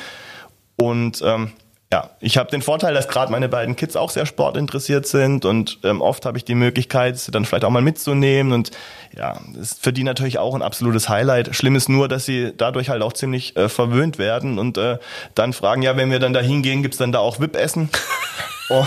[0.78, 1.52] Und ähm,
[1.92, 5.80] ja, ich habe den Vorteil, dass gerade meine beiden Kids auch sehr sportinteressiert sind und
[5.84, 8.72] ähm, oft habe ich die Möglichkeit, sie dann vielleicht auch mal mitzunehmen und
[9.16, 11.54] ja, ist für die natürlich auch ein absolutes Highlight.
[11.54, 15.00] Schlimm ist nur, dass sie dadurch halt auch ziemlich äh, verwöhnt werden und äh,
[15.36, 17.90] dann fragen, ja, wenn wir dann da hingehen, gibt's dann da auch VIP-Essen?
[18.72, 18.86] Oh.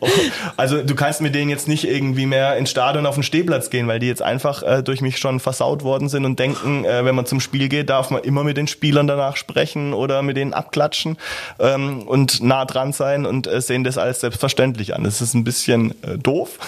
[0.00, 0.08] Oh.
[0.56, 3.86] Also du kannst mit denen jetzt nicht irgendwie mehr ins Stadion auf den Stehplatz gehen,
[3.86, 7.14] weil die jetzt einfach äh, durch mich schon versaut worden sind und denken, äh, wenn
[7.14, 10.54] man zum Spiel geht, darf man immer mit den Spielern danach sprechen oder mit denen
[10.54, 11.18] abklatschen
[11.60, 15.04] ähm, und nah dran sein und äh, sehen das als selbstverständlich an.
[15.04, 16.58] Das ist ein bisschen äh, doof,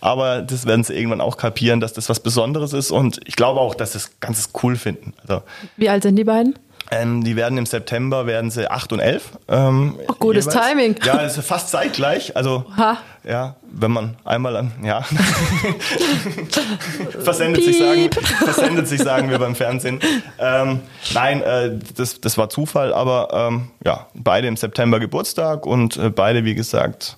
[0.00, 3.60] aber das werden sie irgendwann auch kapieren, dass das was Besonderes ist und ich glaube
[3.60, 5.12] auch, dass sie es ganz cool finden.
[5.26, 5.42] Also
[5.76, 6.54] Wie alt sind die beiden?
[6.90, 9.30] Ähm, die werden im September werden sie 8 und 11.
[9.48, 10.68] Ähm, Ach, gutes jeweils.
[10.68, 10.96] Timing.
[11.04, 12.36] Ja, das ist fast zeitgleich.
[12.36, 12.98] Also Ha.
[13.24, 15.02] ja, wenn man einmal an, ja,
[17.22, 18.10] versendet sich sagen,
[18.44, 20.00] versendet sich sagen wir beim Fernsehen.
[20.38, 20.80] Ähm,
[21.14, 26.10] nein, äh, das, das war Zufall, aber ähm, ja, beide im September Geburtstag und äh,
[26.10, 27.16] beide, wie gesagt,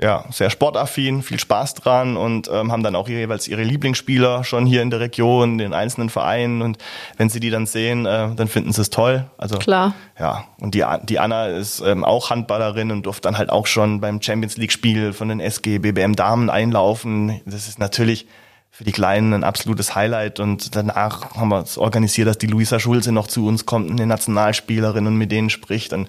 [0.00, 4.64] ja, sehr sportaffin, viel Spaß dran und ähm, haben dann auch jeweils ihre Lieblingsspieler schon
[4.64, 6.78] hier in der Region, den einzelnen Vereinen und
[7.18, 9.26] wenn sie die dann sehen, äh, dann finden sie es toll.
[9.36, 9.94] Also Klar.
[10.18, 14.00] ja, und die, die Anna ist ähm, auch Handballerin und durfte dann halt auch schon
[14.00, 17.40] beim Champions League Spiel von den SG BBM Damen einlaufen.
[17.44, 18.26] Das ist natürlich
[18.70, 22.78] für die Kleinen ein absolutes Highlight und danach haben wir es organisiert, dass die Luisa
[22.78, 26.08] Schulze noch zu uns kommt, eine Nationalspielerin und mit denen spricht und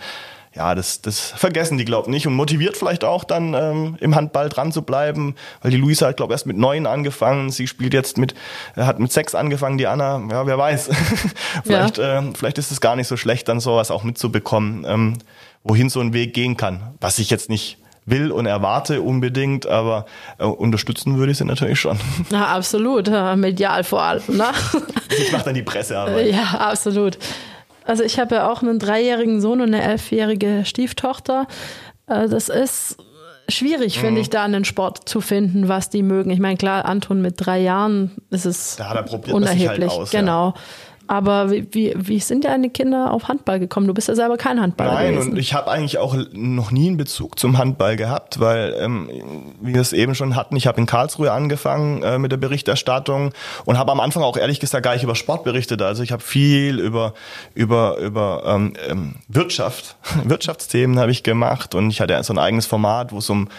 [0.54, 4.16] ja, das, das vergessen die, glaube ich, nicht und motiviert vielleicht auch dann ähm, im
[4.16, 7.68] Handball dran zu bleiben, weil die Luisa hat, glaube ich, erst mit neun angefangen, sie
[7.68, 8.36] spielt jetzt mit,
[8.76, 10.90] äh, hat mit sechs angefangen, die Anna, ja, wer weiß.
[11.64, 12.20] vielleicht, ja.
[12.20, 15.18] äh, vielleicht ist es gar nicht so schlecht, dann sowas auch mitzubekommen, ähm,
[15.64, 20.06] wohin so ein Weg gehen kann, was ich jetzt nicht will und erwarte unbedingt, aber
[20.38, 21.98] äh, unterstützen würde ich sie natürlich schon.
[22.32, 24.24] Ja, absolut, medial vor allem.
[24.28, 24.46] Ne?
[25.18, 26.28] Ich mache dann die Pressearbeit.
[26.28, 27.18] Ja, absolut.
[27.86, 31.48] Also ich habe ja auch einen dreijährigen Sohn und eine elfjährige Stieftochter.
[32.08, 32.98] Äh, das ist
[33.50, 34.02] schwierig, mhm.
[34.02, 36.32] finde ich, da einen Sport zu finden, was die mögen.
[36.32, 39.68] Ich meine, klar, Anton mit drei Jahren ist es da unerheblich.
[39.68, 40.50] Halt aus, genau.
[40.50, 40.62] Ja.
[41.12, 43.86] Aber wie, wie, wie sind deine Kinder auf Handball gekommen?
[43.86, 45.32] Du bist ja selber kein Handballer Nein, gewesen.
[45.32, 49.10] und ich habe eigentlich auch noch nie einen Bezug zum Handball gehabt, weil, ähm,
[49.60, 53.34] wie wir es eben schon hatten, ich habe in Karlsruhe angefangen äh, mit der Berichterstattung
[53.66, 55.82] und habe am Anfang auch ehrlich gesagt gar nicht über Sport berichtet.
[55.82, 57.14] Also ich habe viel über,
[57.56, 62.68] über, über ähm, ähm Wirtschaft, Wirtschaftsthemen habe ich gemacht und ich hatte so ein eigenes
[62.68, 63.50] Format, wo es um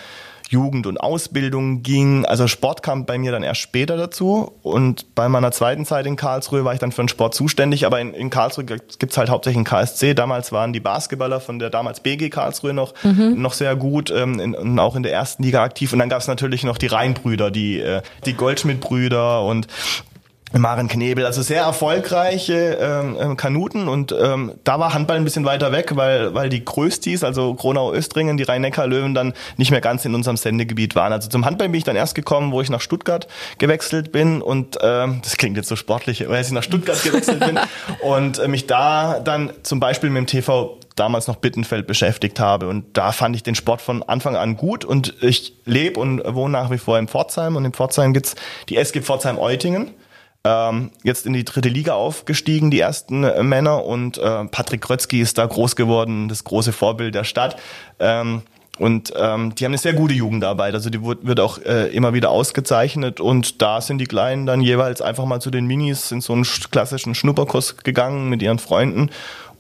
[0.52, 2.26] Jugend und Ausbildung ging.
[2.26, 4.52] Also Sport kam bei mir dann erst später dazu.
[4.62, 7.86] Und bei meiner zweiten Zeit in Karlsruhe war ich dann für den Sport zuständig.
[7.86, 10.14] Aber in, in Karlsruhe gibt's halt hauptsächlich einen KSC.
[10.14, 13.40] Damals waren die Basketballer von der damals BG Karlsruhe noch, mhm.
[13.40, 15.92] noch sehr gut ähm, in, und auch in der ersten Liga aktiv.
[15.92, 19.66] Und dann gab's natürlich noch die Rheinbrüder, die, äh, die Goldschmidt-Brüder und
[20.58, 25.44] Maren Knebel, also sehr erfolgreiche ähm, ähm, Kanuten und ähm, da war Handball ein bisschen
[25.44, 30.14] weiter weg, weil weil die Größtis, also Kronau-Östringen, die Rhein-Neckar-Löwen dann nicht mehr ganz in
[30.14, 31.12] unserem Sendegebiet waren.
[31.12, 33.26] Also zum Handball bin ich dann erst gekommen, wo ich nach Stuttgart
[33.58, 37.58] gewechselt bin und ähm, das klingt jetzt so sportlich, weil ich nach Stuttgart gewechselt bin
[38.02, 42.68] und äh, mich da dann zum Beispiel mit dem TV damals noch Bittenfeld beschäftigt habe.
[42.68, 44.84] Und da fand ich den Sport von Anfang an gut.
[44.84, 47.56] Und ich lebe und wohne nach wie vor in Pforzheim.
[47.56, 48.34] Und in Pforzheim gibt's
[48.68, 49.90] die SG Pforzheim-Eutingen
[50.44, 53.84] ähm, jetzt in die dritte Liga aufgestiegen, die ersten äh, Männer.
[53.84, 57.56] Und äh, Patrick Krötzky ist da groß geworden, das große Vorbild der Stadt.
[57.98, 58.42] Ähm,
[58.78, 60.74] und ähm, die haben eine sehr gute Jugendarbeit.
[60.74, 63.20] Also die wird, wird auch äh, immer wieder ausgezeichnet.
[63.20, 66.44] Und da sind die Kleinen dann jeweils einfach mal zu den Minis in so einen
[66.44, 69.10] klassischen Schnupperkurs gegangen mit ihren Freunden.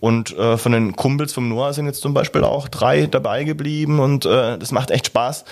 [0.00, 4.00] Und äh, von den Kumpels vom Noah sind jetzt zum Beispiel auch drei dabei geblieben.
[4.00, 5.44] Und äh, das macht echt Spaß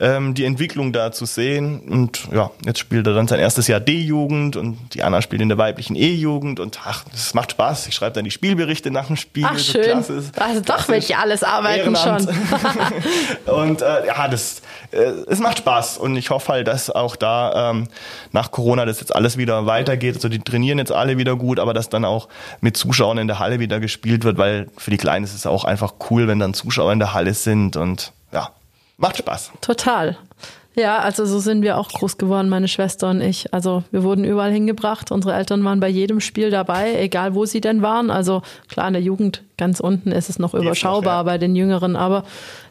[0.00, 1.80] ähm, die Entwicklung da zu sehen.
[1.80, 5.48] Und ja, jetzt spielt er dann sein erstes Jahr D-Jugend und die Anna spielt in
[5.48, 7.88] der weiblichen E-Jugend und ach, das macht Spaß.
[7.88, 9.46] Ich schreibe dann die Spielberichte nach dem Spiel.
[9.46, 9.82] Ach, schön.
[9.82, 12.28] Klasse, also doch will ich alles arbeiten Ehrenamt.
[12.28, 13.54] schon.
[13.54, 17.70] und äh, ja, das, äh, es macht Spaß und ich hoffe halt, dass auch da
[17.70, 17.88] ähm,
[18.30, 20.14] nach Corona das jetzt alles wieder weitergeht.
[20.14, 22.28] Also die trainieren jetzt alle wieder gut, aber dass dann auch
[22.60, 25.64] mit Zuschauern in der Halle wieder gespielt wird, weil für die Kleinen ist es auch
[25.64, 28.50] einfach cool, wenn dann Zuschauer in der Halle sind und ja,
[29.00, 29.52] Macht Spaß.
[29.60, 30.18] Total.
[30.78, 33.52] Ja, also so sind wir auch groß geworden, meine Schwester und ich.
[33.52, 35.10] Also wir wurden überall hingebracht.
[35.10, 38.10] Unsere Eltern waren bei jedem Spiel dabei, egal wo sie denn waren.
[38.10, 41.22] Also klar, in der Jugend ganz unten ist es noch überschaubar noch, ja.
[41.24, 41.96] bei den Jüngeren.
[41.96, 42.22] Aber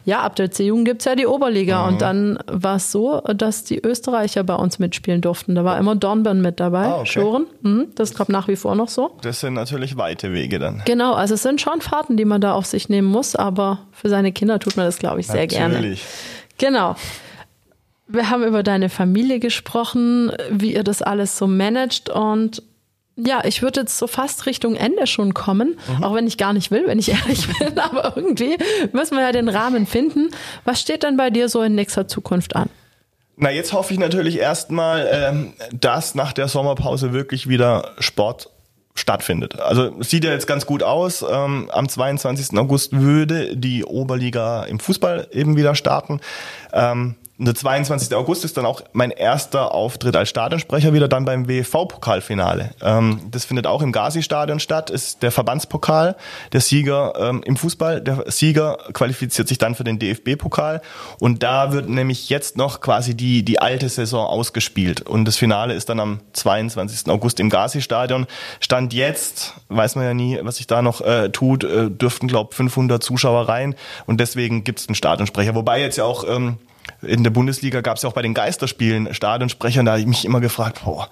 [0.06, 1.82] ja, ab der C-Jugend gibt's ja die Oberliga.
[1.82, 1.88] Mhm.
[1.88, 5.54] Und dann war es so, dass die Österreicher bei uns mitspielen durften.
[5.54, 7.20] Da war immer Dornbirn mit dabei, ah, okay.
[7.20, 7.46] Schoren.
[7.60, 9.10] Mhm, das ist, glaube nach wie vor noch so.
[9.20, 10.80] Das sind natürlich weite Wege dann.
[10.86, 13.36] Genau, also es sind schon Fahrten, die man da auf sich nehmen muss.
[13.36, 15.58] Aber für seine Kinder tut man das, glaube ich, sehr natürlich.
[15.58, 15.74] gerne.
[15.74, 16.02] Natürlich.
[16.56, 16.96] Genau.
[18.08, 22.62] Wir haben über deine Familie gesprochen, wie ihr das alles so managt und
[23.20, 26.04] ja, ich würde jetzt so fast Richtung Ende schon kommen, mhm.
[26.04, 28.56] auch wenn ich gar nicht will, wenn ich ehrlich bin, aber irgendwie
[28.92, 30.30] müssen wir ja den Rahmen finden.
[30.64, 32.70] Was steht denn bei dir so in nächster Zukunft an?
[33.36, 38.50] Na, jetzt hoffe ich natürlich erstmal, ähm, dass nach der Sommerpause wirklich wieder Sport
[38.94, 39.60] stattfindet.
[39.60, 41.24] Also es sieht ja jetzt ganz gut aus.
[41.28, 42.58] Ähm, am 22.
[42.58, 46.20] August würde die Oberliga im Fußball eben wieder starten.
[46.72, 47.14] Ähm,
[47.46, 48.14] der 22.
[48.16, 52.70] August ist dann auch mein erster Auftritt als Stadionsprecher wieder dann beim WV-Pokalfinale.
[52.82, 56.16] Ähm, das findet auch im Gazi-Stadion statt, ist der Verbandspokal,
[56.52, 58.00] der Sieger ähm, im Fußball.
[58.00, 60.82] Der Sieger qualifiziert sich dann für den DFB-Pokal
[61.20, 65.74] und da wird nämlich jetzt noch quasi die, die alte Saison ausgespielt und das Finale
[65.74, 67.08] ist dann am 22.
[67.08, 68.26] August im Gazi-Stadion.
[68.58, 72.52] Stand jetzt, weiß man ja nie, was sich da noch äh, tut, äh, dürften glaube
[72.52, 73.76] 500 Zuschauer rein
[74.06, 75.54] und deswegen gibt es einen Stadionsprecher.
[75.54, 76.58] Wobei jetzt ja auch ähm,
[77.02, 80.24] in der Bundesliga gab es ja auch bei den Geisterspielen Stadionsprechern, da habe ich mich
[80.24, 81.08] immer gefragt, boah,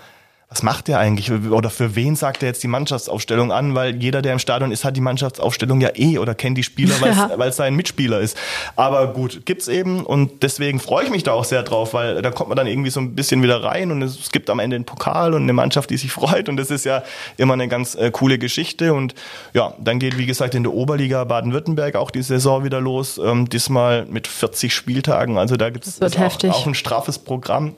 [0.49, 1.32] was macht der eigentlich?
[1.32, 3.74] Oder für wen sagt er jetzt die Mannschaftsaufstellung an?
[3.74, 6.94] Weil jeder, der im Stadion ist, hat die Mannschaftsaufstellung ja eh oder kennt die Spieler,
[7.01, 7.47] weil ja.
[7.47, 8.38] es sein Mitspieler ist.
[8.76, 12.30] Aber gut, gibt's eben und deswegen freue ich mich da auch sehr drauf, weil da
[12.30, 14.84] kommt man dann irgendwie so ein bisschen wieder rein und es gibt am Ende einen
[14.84, 17.03] Pokal und eine Mannschaft, die sich freut und das ist ja
[17.38, 19.16] immer eine ganz äh, coole Geschichte und
[19.53, 23.49] ja, dann geht wie gesagt in der Oberliga Baden-Württemberg auch die Saison wieder los, ähm,
[23.49, 27.74] diesmal mit 40 Spieltagen, also da gibt's auch, auch ein straffes Programm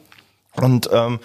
[0.61, 1.21] Und ähm,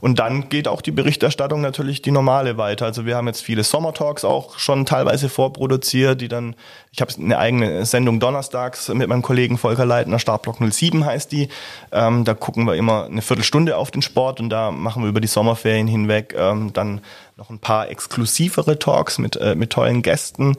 [0.00, 2.86] und dann geht auch die Berichterstattung natürlich die normale weiter.
[2.86, 6.54] Also wir haben jetzt viele Sommertalks auch schon teilweise vorproduziert, die dann,
[6.92, 11.48] ich habe eine eigene Sendung donnerstags mit meinem Kollegen Volker Leitner, Startblock 07 heißt die.
[11.92, 15.20] Ähm, da gucken wir immer eine Viertelstunde auf den Sport und da machen wir über
[15.20, 17.00] die Sommerferien hinweg ähm, dann
[17.36, 20.56] noch ein paar exklusivere Talks mit, äh, mit tollen Gästen.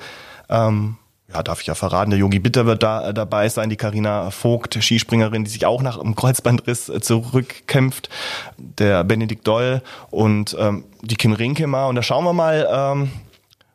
[0.50, 0.98] Ähm,
[1.34, 4.32] ja, darf ich ja verraten, der Yogi Bitter wird da äh, dabei sein, die Karina
[4.32, 8.10] Vogt, Skispringerin, die sich auch nach einem Kreuzbandriss äh, zurückkämpft,
[8.58, 11.88] der Benedikt Doll und ähm, die Kim Rinkemer.
[11.88, 13.12] Und da schauen wir mal, ähm,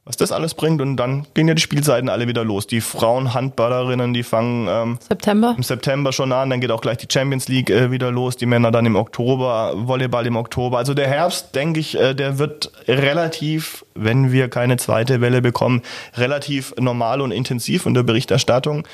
[0.05, 0.81] was das alles bringt.
[0.83, 2.67] Und dann gehen ja die Spielzeiten alle wieder los.
[2.67, 5.55] Die Frauen-Handballerinnen, die fangen ähm, September.
[5.57, 6.51] im September schon an.
[6.51, 8.37] Dann geht auch gleich die Champions League äh, wieder los.
[8.37, 10.79] Die Männer dann im Oktober, Volleyball im Oktober.
[10.79, 15.83] Also der Herbst, denke ich, äh, der wird relativ, wenn wir keine zweite Welle bekommen,
[16.15, 18.87] relativ normal und intensiv in der Berichterstattung.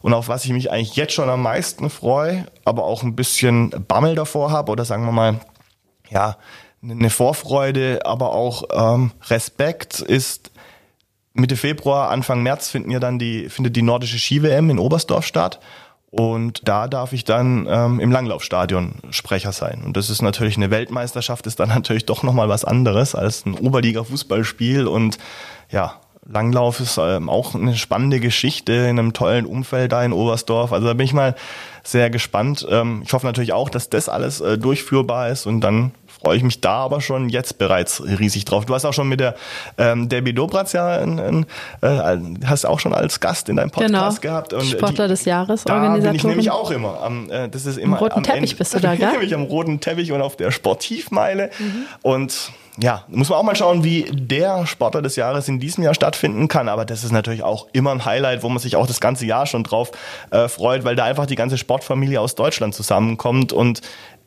[0.00, 3.70] Und auf was ich mich eigentlich jetzt schon am meisten freue, aber auch ein bisschen
[3.88, 5.40] Bammel davor habe oder sagen wir mal,
[6.10, 6.36] ja,
[6.82, 10.50] eine Vorfreude, aber auch ähm, Respekt ist
[11.34, 15.60] Mitte Februar, Anfang März finden ja dann die, findet die nordische Ski-WM in Oberstdorf statt.
[16.10, 19.82] Und da darf ich dann ähm, im Langlaufstadion Sprecher sein.
[19.84, 23.54] Und das ist natürlich eine Weltmeisterschaft, ist dann natürlich doch nochmal was anderes als ein
[23.54, 24.86] Oberliga-Fußballspiel.
[24.86, 25.18] Und
[25.70, 30.72] ja, Langlauf ist ähm, auch eine spannende Geschichte in einem tollen Umfeld da in Oberstdorf.
[30.72, 31.34] Also da bin ich mal
[31.82, 32.66] sehr gespannt.
[32.70, 35.92] Ähm, ich hoffe natürlich auch, dass das alles äh, durchführbar ist und dann
[36.22, 38.66] freue ich mich da aber schon jetzt bereits riesig drauf.
[38.66, 39.34] Du hast auch schon mit der
[39.76, 41.46] ähm, Debbie Dobratz ja ein, ein,
[41.80, 44.32] äh, hast auch schon als Gast in deinem Podcast genau.
[44.32, 44.52] gehabt.
[44.52, 47.02] Und Sportler die, des Jahres, da bin ich nämlich auch immer.
[47.02, 49.12] Am, äh, das ist immer am roten am Teppich Ende, bist du da, gell?
[49.12, 51.50] nämlich am roten Teppich und auf der Sportivmeile.
[51.58, 51.86] Mhm.
[52.02, 55.94] Und ja, muss man auch mal schauen, wie der Sportler des Jahres in diesem Jahr
[55.94, 56.68] stattfinden kann.
[56.68, 59.46] Aber das ist natürlich auch immer ein Highlight, wo man sich auch das ganze Jahr
[59.46, 59.90] schon drauf
[60.30, 63.80] äh, freut, weil da einfach die ganze Sportfamilie aus Deutschland zusammenkommt und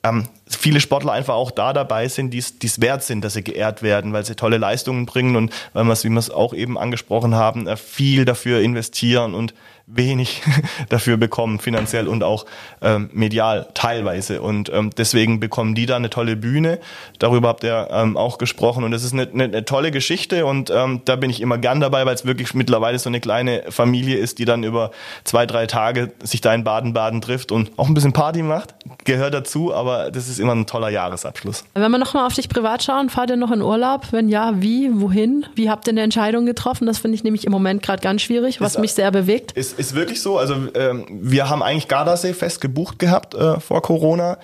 [0.03, 3.83] ähm, viele Sportler einfach auch da dabei sind, die es wert sind, dass sie geehrt
[3.83, 6.77] werden, weil sie tolle Leistungen bringen und weil wir es, wie wir es auch eben
[6.77, 9.53] angesprochen haben, äh, viel dafür investieren und
[9.95, 10.41] wenig
[10.89, 12.45] dafür bekommen, finanziell und auch
[12.81, 14.41] ähm, medial teilweise.
[14.41, 16.79] Und ähm, deswegen bekommen die da eine tolle Bühne.
[17.19, 18.83] Darüber habt ihr ähm, auch gesprochen.
[18.83, 21.79] Und es ist eine, eine, eine, tolle Geschichte und ähm, da bin ich immer gern
[21.79, 24.91] dabei, weil es wirklich mittlerweile so eine kleine Familie ist, die dann über
[25.23, 28.75] zwei, drei Tage sich da in Baden-Baden trifft und auch ein bisschen Party macht.
[29.03, 31.63] Gehört dazu, aber das ist immer ein toller Jahresabschluss.
[31.73, 34.07] Wenn wir nochmal auf dich privat schauen, fahrt ihr noch in Urlaub?
[34.11, 35.45] Wenn ja, wie, wohin?
[35.55, 36.87] Wie habt ihr eine Entscheidung getroffen?
[36.87, 39.53] Das finde ich nämlich im Moment gerade ganz schwierig, was ist, mich sehr bewegt.
[39.53, 40.37] Ist, ist wirklich so.
[40.37, 44.37] Also ähm, wir haben eigentlich Gardasee fest gebucht gehabt äh, vor Corona.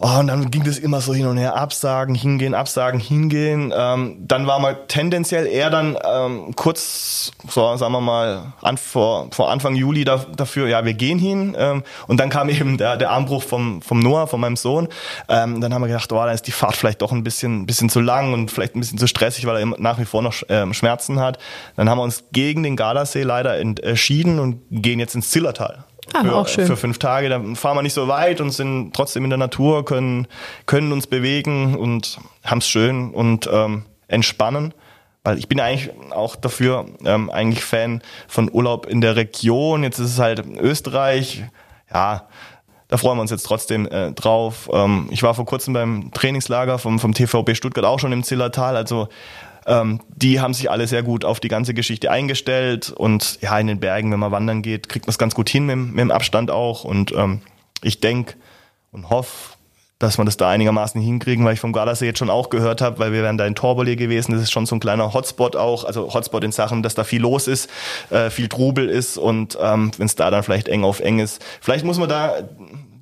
[0.00, 3.72] Oh, und dann ging das immer so hin und her, absagen, hingehen, absagen, hingehen.
[3.74, 9.28] Ähm, dann war mal tendenziell eher dann ähm, kurz, so sagen wir mal, an, vor,
[9.30, 11.56] vor Anfang Juli da, dafür, ja, wir gehen hin.
[11.56, 14.88] Ähm, und dann kam eben der, der Armbruch vom, vom Noah, von meinem Sohn.
[15.28, 17.88] Ähm, dann haben wir gedacht, oh, dann ist die Fahrt vielleicht doch ein bisschen, bisschen
[17.88, 20.74] zu lang und vielleicht ein bisschen zu stressig, weil er nach wie vor noch ähm,
[20.74, 21.38] Schmerzen hat.
[21.76, 25.84] Dann haben wir uns gegen den Gardasee leider entschieden und gehen jetzt ins Zillertal.
[26.12, 26.66] Ah, für, auch schön.
[26.66, 27.28] für fünf Tage.
[27.28, 30.26] Da fahren wir nicht so weit und sind trotzdem in der Natur, können,
[30.66, 34.74] können uns bewegen und haben es schön und ähm, entspannen.
[35.22, 39.82] Weil ich bin eigentlich auch dafür ähm, eigentlich Fan von Urlaub in der Region.
[39.82, 41.44] Jetzt ist es halt Österreich.
[41.92, 42.28] Ja,
[42.88, 44.68] da freuen wir uns jetzt trotzdem äh, drauf.
[44.72, 48.76] Ähm, ich war vor kurzem beim Trainingslager vom, vom TVB Stuttgart auch schon im Zillertal.
[48.76, 49.08] Also
[49.66, 53.66] ähm, die haben sich alle sehr gut auf die ganze Geschichte eingestellt und ja, in
[53.66, 56.10] den Bergen, wenn man wandern geht, kriegt man es ganz gut hin mit, mit, dem
[56.10, 56.84] Abstand auch.
[56.84, 57.40] Und ähm,
[57.82, 58.34] ich denke
[58.92, 59.54] und hoffe,
[59.98, 62.98] dass wir das da einigermaßen hinkriegen, weil ich vom Gardasee jetzt schon auch gehört habe,
[62.98, 65.84] weil wir wären da in Torbole gewesen, das ist schon so ein kleiner Hotspot auch,
[65.84, 67.70] also Hotspot in Sachen, dass da viel los ist,
[68.10, 71.42] äh, viel Trubel ist und ähm, wenn es da dann vielleicht eng auf eng ist.
[71.60, 72.34] Vielleicht muss man da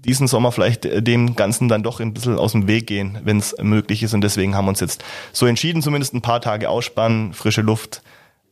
[0.04, 3.38] diesen Sommer vielleicht äh, dem Ganzen dann doch ein bisschen aus dem Weg gehen, wenn
[3.38, 4.14] es möglich ist.
[4.14, 8.02] Und deswegen haben wir uns jetzt so entschieden, zumindest ein paar Tage ausspannen, frische Luft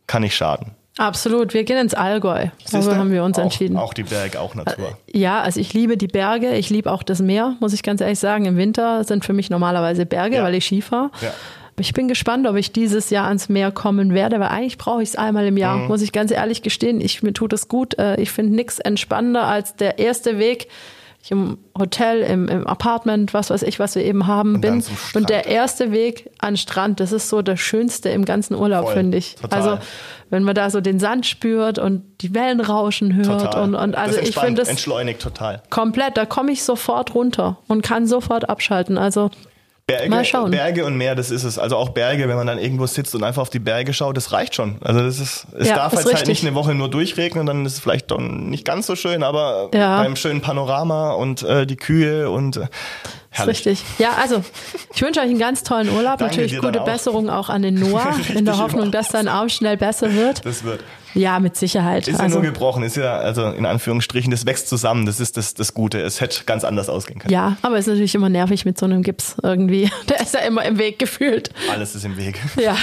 [0.07, 0.73] kann nicht schaden.
[0.99, 2.49] Absolut, wir gehen ins Allgäu.
[2.71, 3.77] Darüber haben wir uns auch, entschieden.
[3.77, 4.99] Auch die Berge, auch Natur.
[5.07, 8.01] Äh, ja, also ich liebe die Berge, ich liebe auch das Meer, muss ich ganz
[8.01, 8.45] ehrlich sagen.
[8.45, 10.43] Im Winter sind für mich normalerweise Berge, ja.
[10.43, 11.11] weil ich Ski fahre.
[11.23, 11.33] Ja.
[11.79, 15.11] Ich bin gespannt, ob ich dieses Jahr ans Meer kommen werde, weil eigentlich brauche ich
[15.11, 15.89] es einmal im Jahr, mhm.
[15.89, 17.01] muss ich ganz ehrlich gestehen.
[17.01, 17.99] Ich, mir tut es gut.
[17.99, 20.69] Äh, ich finde nichts entspannender als der erste Weg
[21.23, 24.85] ich im Hotel, im, im Apartment, was weiß ich, was wir eben haben, und bin.
[25.15, 29.19] Und der erste Weg an Strand, das ist so das Schönste im ganzen Urlaub, finde
[29.19, 29.35] ich.
[29.35, 29.59] Total.
[29.59, 29.79] Also
[30.31, 33.65] wenn man da so den Sand spürt und die Wellen rauschen hört total.
[33.65, 35.63] und, und also ich finde das entschleunigt total.
[35.71, 38.97] Komplett, da komme ich sofort runter und kann sofort abschalten.
[38.97, 39.31] Also
[39.91, 40.51] Berge, Mal schauen.
[40.51, 41.59] Berge und Meer, das ist es.
[41.59, 44.33] Also auch Berge, wenn man dann irgendwo sitzt und einfach auf die Berge schaut, das
[44.33, 44.77] reicht schon.
[44.83, 46.29] Also das ist, es Ja, darf ist halt richtig.
[46.29, 49.69] nicht eine Woche nur durchregnen, dann ist es vielleicht doch nicht ganz so schön, aber
[49.75, 50.03] Ja.
[50.03, 52.69] beim schönen Panorama und äh, die Kühe und äh, Ist
[53.31, 53.57] herrlich.
[53.67, 53.83] richtig.
[53.99, 54.43] Ja, also
[54.95, 56.19] ich wünsche euch einen ganz tollen Urlaub.
[56.19, 56.85] Danke Natürlich gute auch.
[56.85, 60.45] Besserung auch an den Noah, in der Hoffnung, dass dein Arm schnell besser wird.
[60.45, 60.81] Das wird.
[61.15, 62.09] Ja, mit Sicherheit.
[62.09, 65.37] Ist ja also, nur gebrochen, ist ja, also in Anführungsstrichen, das wächst zusammen, das ist
[65.37, 66.01] das, das Gute.
[66.01, 67.33] Es hätte ganz anders ausgehen können.
[67.33, 69.91] ja, aber ist natürlich immer nervig mit so einem Gips irgendwie.
[70.09, 71.51] Der ist ja immer im Weg gefühlt.
[71.71, 72.41] Alles ist im Weg.
[72.61, 72.77] Ja,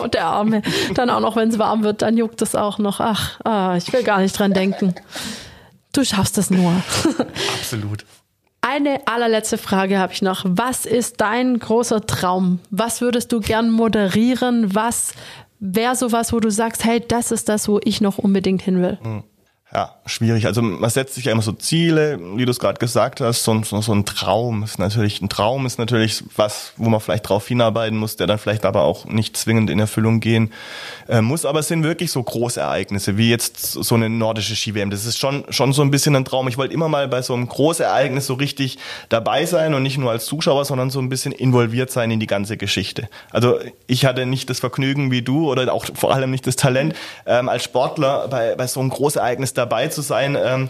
[0.00, 0.62] und der Arme.
[0.94, 3.00] Dann auch noch, wenn es warm wird, dann juckt es auch noch.
[3.00, 4.94] Ach, ah, ich will gar nicht dran denken.
[5.92, 6.72] Du schaffst es nur.
[7.58, 8.04] Absolut.
[8.60, 10.44] Eine allerletzte Frage habe ich noch.
[10.46, 12.60] Was ist dein großer Traum?
[12.70, 14.74] Was würdest du gern moderieren?
[14.74, 15.12] Was
[15.60, 18.98] wäre sowas, wo du sagst, hey, das ist das, wo ich noch unbedingt hin will?
[19.74, 20.46] Ja, schwierig.
[20.46, 23.64] Also man setzt sich immer so Ziele, wie du es gerade gesagt hast, so, ein-
[23.64, 27.48] so, so ein Traum ist natürlich, ein Traum ist natürlich was, wo man vielleicht drauf
[27.48, 30.52] hinarbeiten muss, der dann vielleicht aber auch nicht zwingend in Erfüllung gehen
[31.08, 31.44] äh, muss.
[31.44, 34.90] Aber es sind wirklich so Großereignisse, wie jetzt so eine nordische Ski-WM.
[34.90, 36.46] Das ist schon, schon so ein bisschen ein Traum.
[36.46, 40.12] Ich wollte immer mal bei so einem Großereignis so richtig dabei sein und nicht nur
[40.12, 43.08] als Zuschauer, sondern so ein bisschen involviert sein in die ganze Geschichte.
[43.32, 43.58] Also
[43.88, 46.94] ich hatte nicht das Vergnügen wie du oder auch vor allem nicht das Talent,
[47.26, 50.36] ähm, als Sportler bei, bei so einem Großereignis dabei zu sein.
[50.40, 50.68] Ähm,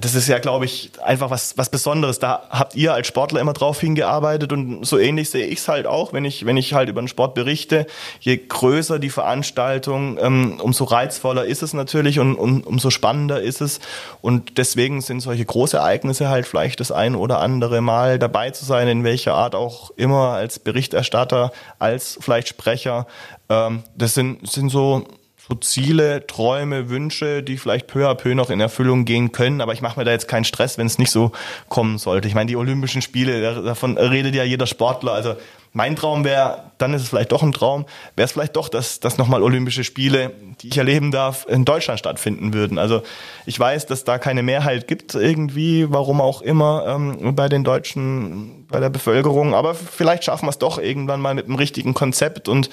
[0.00, 2.18] das ist ja, glaube ich, einfach was, was Besonderes.
[2.18, 5.86] Da habt ihr als Sportler immer drauf hingearbeitet und so ähnlich sehe ich es halt
[5.86, 7.86] auch, wenn ich, wenn ich halt über den Sport berichte.
[8.20, 13.60] Je größer die Veranstaltung, ähm, umso reizvoller ist es natürlich und, und umso spannender ist
[13.60, 13.80] es.
[14.20, 18.88] Und deswegen sind solche Großereignisse halt vielleicht das ein oder andere Mal dabei zu sein,
[18.88, 23.06] in welcher Art auch immer, als Berichterstatter, als vielleicht Sprecher.
[23.48, 25.06] Ähm, das sind, sind so
[25.48, 29.60] so Ziele, Träume, Wünsche, die vielleicht peu à peu noch in Erfüllung gehen können.
[29.60, 31.32] Aber ich mache mir da jetzt keinen Stress, wenn es nicht so
[31.68, 32.28] kommen sollte.
[32.28, 35.12] Ich meine, die Olympischen Spiele, da- davon redet ja jeder Sportler.
[35.12, 35.34] Also
[35.72, 37.84] mein Traum wäre, dann ist es vielleicht doch ein Traum,
[38.16, 41.98] wäre es vielleicht doch, dass, dass nochmal Olympische Spiele, die ich erleben darf, in Deutschland
[41.98, 42.78] stattfinden würden.
[42.78, 43.02] Also
[43.46, 48.66] ich weiß, dass da keine Mehrheit gibt irgendwie, warum auch immer, ähm, bei den Deutschen,
[48.68, 49.54] bei der Bevölkerung.
[49.54, 52.70] Aber vielleicht schaffen wir es doch irgendwann mal mit einem richtigen Konzept und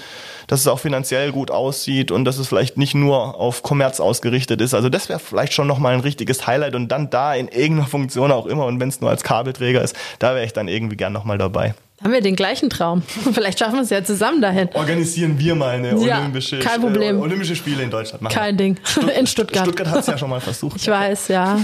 [0.48, 4.62] dass es auch finanziell gut aussieht und dass es vielleicht nicht nur auf Kommerz ausgerichtet
[4.62, 4.74] ist.
[4.74, 8.32] Also das wäre vielleicht schon nochmal ein richtiges Highlight und dann da in irgendeiner Funktion
[8.32, 11.14] auch immer und wenn es nur als Kabelträger ist, da wäre ich dann irgendwie gern
[11.14, 11.74] nochmal dabei.
[12.04, 13.02] Haben wir den gleichen Traum?
[13.34, 14.70] Vielleicht schaffen wir es ja zusammen dahin.
[14.74, 17.18] Organisieren wir mal eine Ja, olympische, kein Problem.
[17.18, 18.22] Äh, Olympische Spiele in Deutschland.
[18.22, 18.34] Machen.
[18.36, 18.78] Kein Ding.
[19.18, 19.64] In Stuttgart.
[19.66, 20.76] Stuttgart hat es ja schon mal versucht.
[20.78, 21.60] Ich weiß, ja.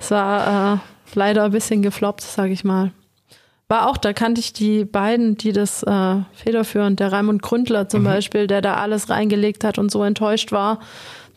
[0.00, 0.78] Es war äh,
[1.14, 2.92] leider ein bisschen gefloppt, sage ich mal.
[3.68, 8.04] War auch, da kannte ich die beiden, die das äh, federführen, der Raimund Gründler zum
[8.04, 10.80] Beispiel, der da alles reingelegt hat und so enttäuscht war,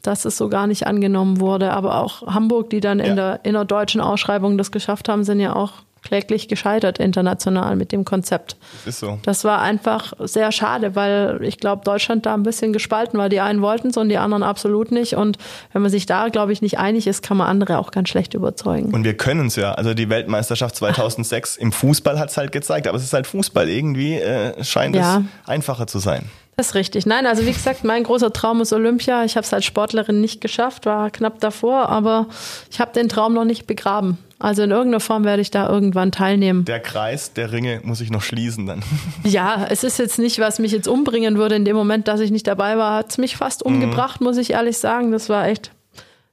[0.01, 1.71] dass es so gar nicht angenommen wurde.
[1.71, 3.15] Aber auch Hamburg, die dann in Ja.
[3.15, 5.71] der innerdeutschen Ausschreibung das geschafft haben, sind ja auch
[6.03, 8.55] kläglich gescheitert international mit dem Konzept.
[8.85, 9.19] Das ist so.
[9.23, 13.29] Das war einfach sehr schade, weil ich glaube, Deutschland da ein bisschen gespalten war.
[13.29, 15.13] Die einen wollten es und die anderen absolut nicht.
[15.15, 15.37] Und
[15.73, 18.33] wenn man sich da, glaube ich, nicht einig ist, kann man andere auch ganz schlecht
[18.33, 18.93] überzeugen.
[18.93, 19.73] Und wir können es ja.
[19.73, 23.67] Also die Weltmeisterschaft 2006 im Fußball hat es halt gezeigt, aber es ist halt Fußball.
[23.69, 25.23] Irgendwie äh, scheint Ja.
[25.43, 26.29] es einfacher zu sein.
[26.59, 27.05] Das ist richtig.
[27.05, 29.23] Nein, also wie gesagt, mein großer Traum ist Olympia.
[29.23, 32.25] Ich habe es als Sportlerin nicht geschafft, war knapp davor, aber
[32.71, 34.17] ich habe den Traum noch nicht begraben.
[34.39, 36.65] Also in irgendeiner Form werde ich da irgendwann teilnehmen.
[36.65, 38.81] Der Kreis der Ringe muss ich noch schließen dann.
[39.23, 41.55] Ja, es ist jetzt nicht, was mich jetzt umbringen würde.
[41.55, 44.51] In dem Moment, dass ich nicht dabei war, hat es mich fast umgebracht, muss ich
[44.51, 45.11] ehrlich sagen.
[45.11, 45.69] Das war echt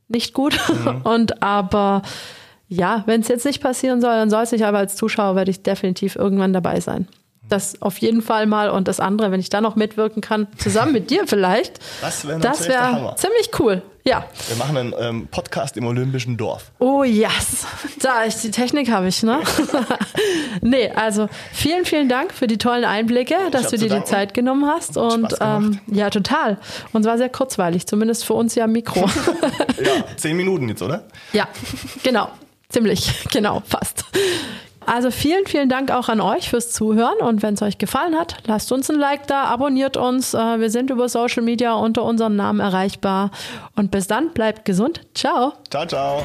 [0.08, 0.58] nicht gut.
[1.04, 2.00] Und aber
[2.68, 4.64] ja, wenn es jetzt nicht passieren soll, dann soll es nicht.
[4.64, 7.08] Aber als Zuschauer werde ich definitiv irgendwann dabei sein.
[7.48, 8.70] Das auf jeden Fall mal.
[8.70, 11.78] Und das andere, wenn ich da noch mitwirken kann, zusammen mit dir vielleicht.
[12.00, 13.16] Das wäre Das Hammer.
[13.16, 13.82] ziemlich cool.
[14.06, 14.26] Ja.
[14.48, 16.72] Wir machen einen ähm, Podcast im Olympischen Dorf.
[16.78, 17.66] Oh yes.
[18.00, 19.40] Da, ich, die Technik habe ich, ne?
[20.60, 24.04] nee, also vielen, vielen Dank für die tollen Einblicke, dass hab du dir die.
[24.04, 24.98] Zeit genommen hast.
[24.98, 26.58] Und ähm, ja, total.
[26.92, 29.08] Und war sehr kurzweilig, zumindest für uns ja Mikro.
[29.84, 31.04] Ja, zehn Minuten jetzt, oder?
[31.32, 31.48] ja,
[32.02, 32.28] genau.
[32.68, 34.04] Ziemlich, genau, fast.
[34.86, 38.36] Also vielen, vielen Dank auch an euch fürs Zuhören und wenn es euch gefallen hat,
[38.46, 40.34] lasst uns ein Like da, abonniert uns.
[40.34, 43.30] Äh, Wir sind über Social Media unter unserem Namen erreichbar.
[43.76, 45.00] Und bis dann, bleibt gesund.
[45.14, 45.54] Ciao.
[45.70, 46.22] Ciao, ciao.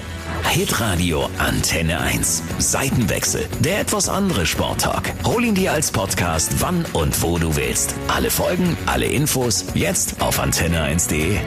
[0.49, 2.43] Hitradio Antenne 1.
[2.59, 3.45] Seitenwechsel.
[3.59, 5.13] Der etwas andere Sporttalk.
[5.25, 7.95] Hol ihn dir als Podcast, wann und wo du willst.
[8.07, 11.37] Alle Folgen, alle Infos, jetzt auf antenne1.de.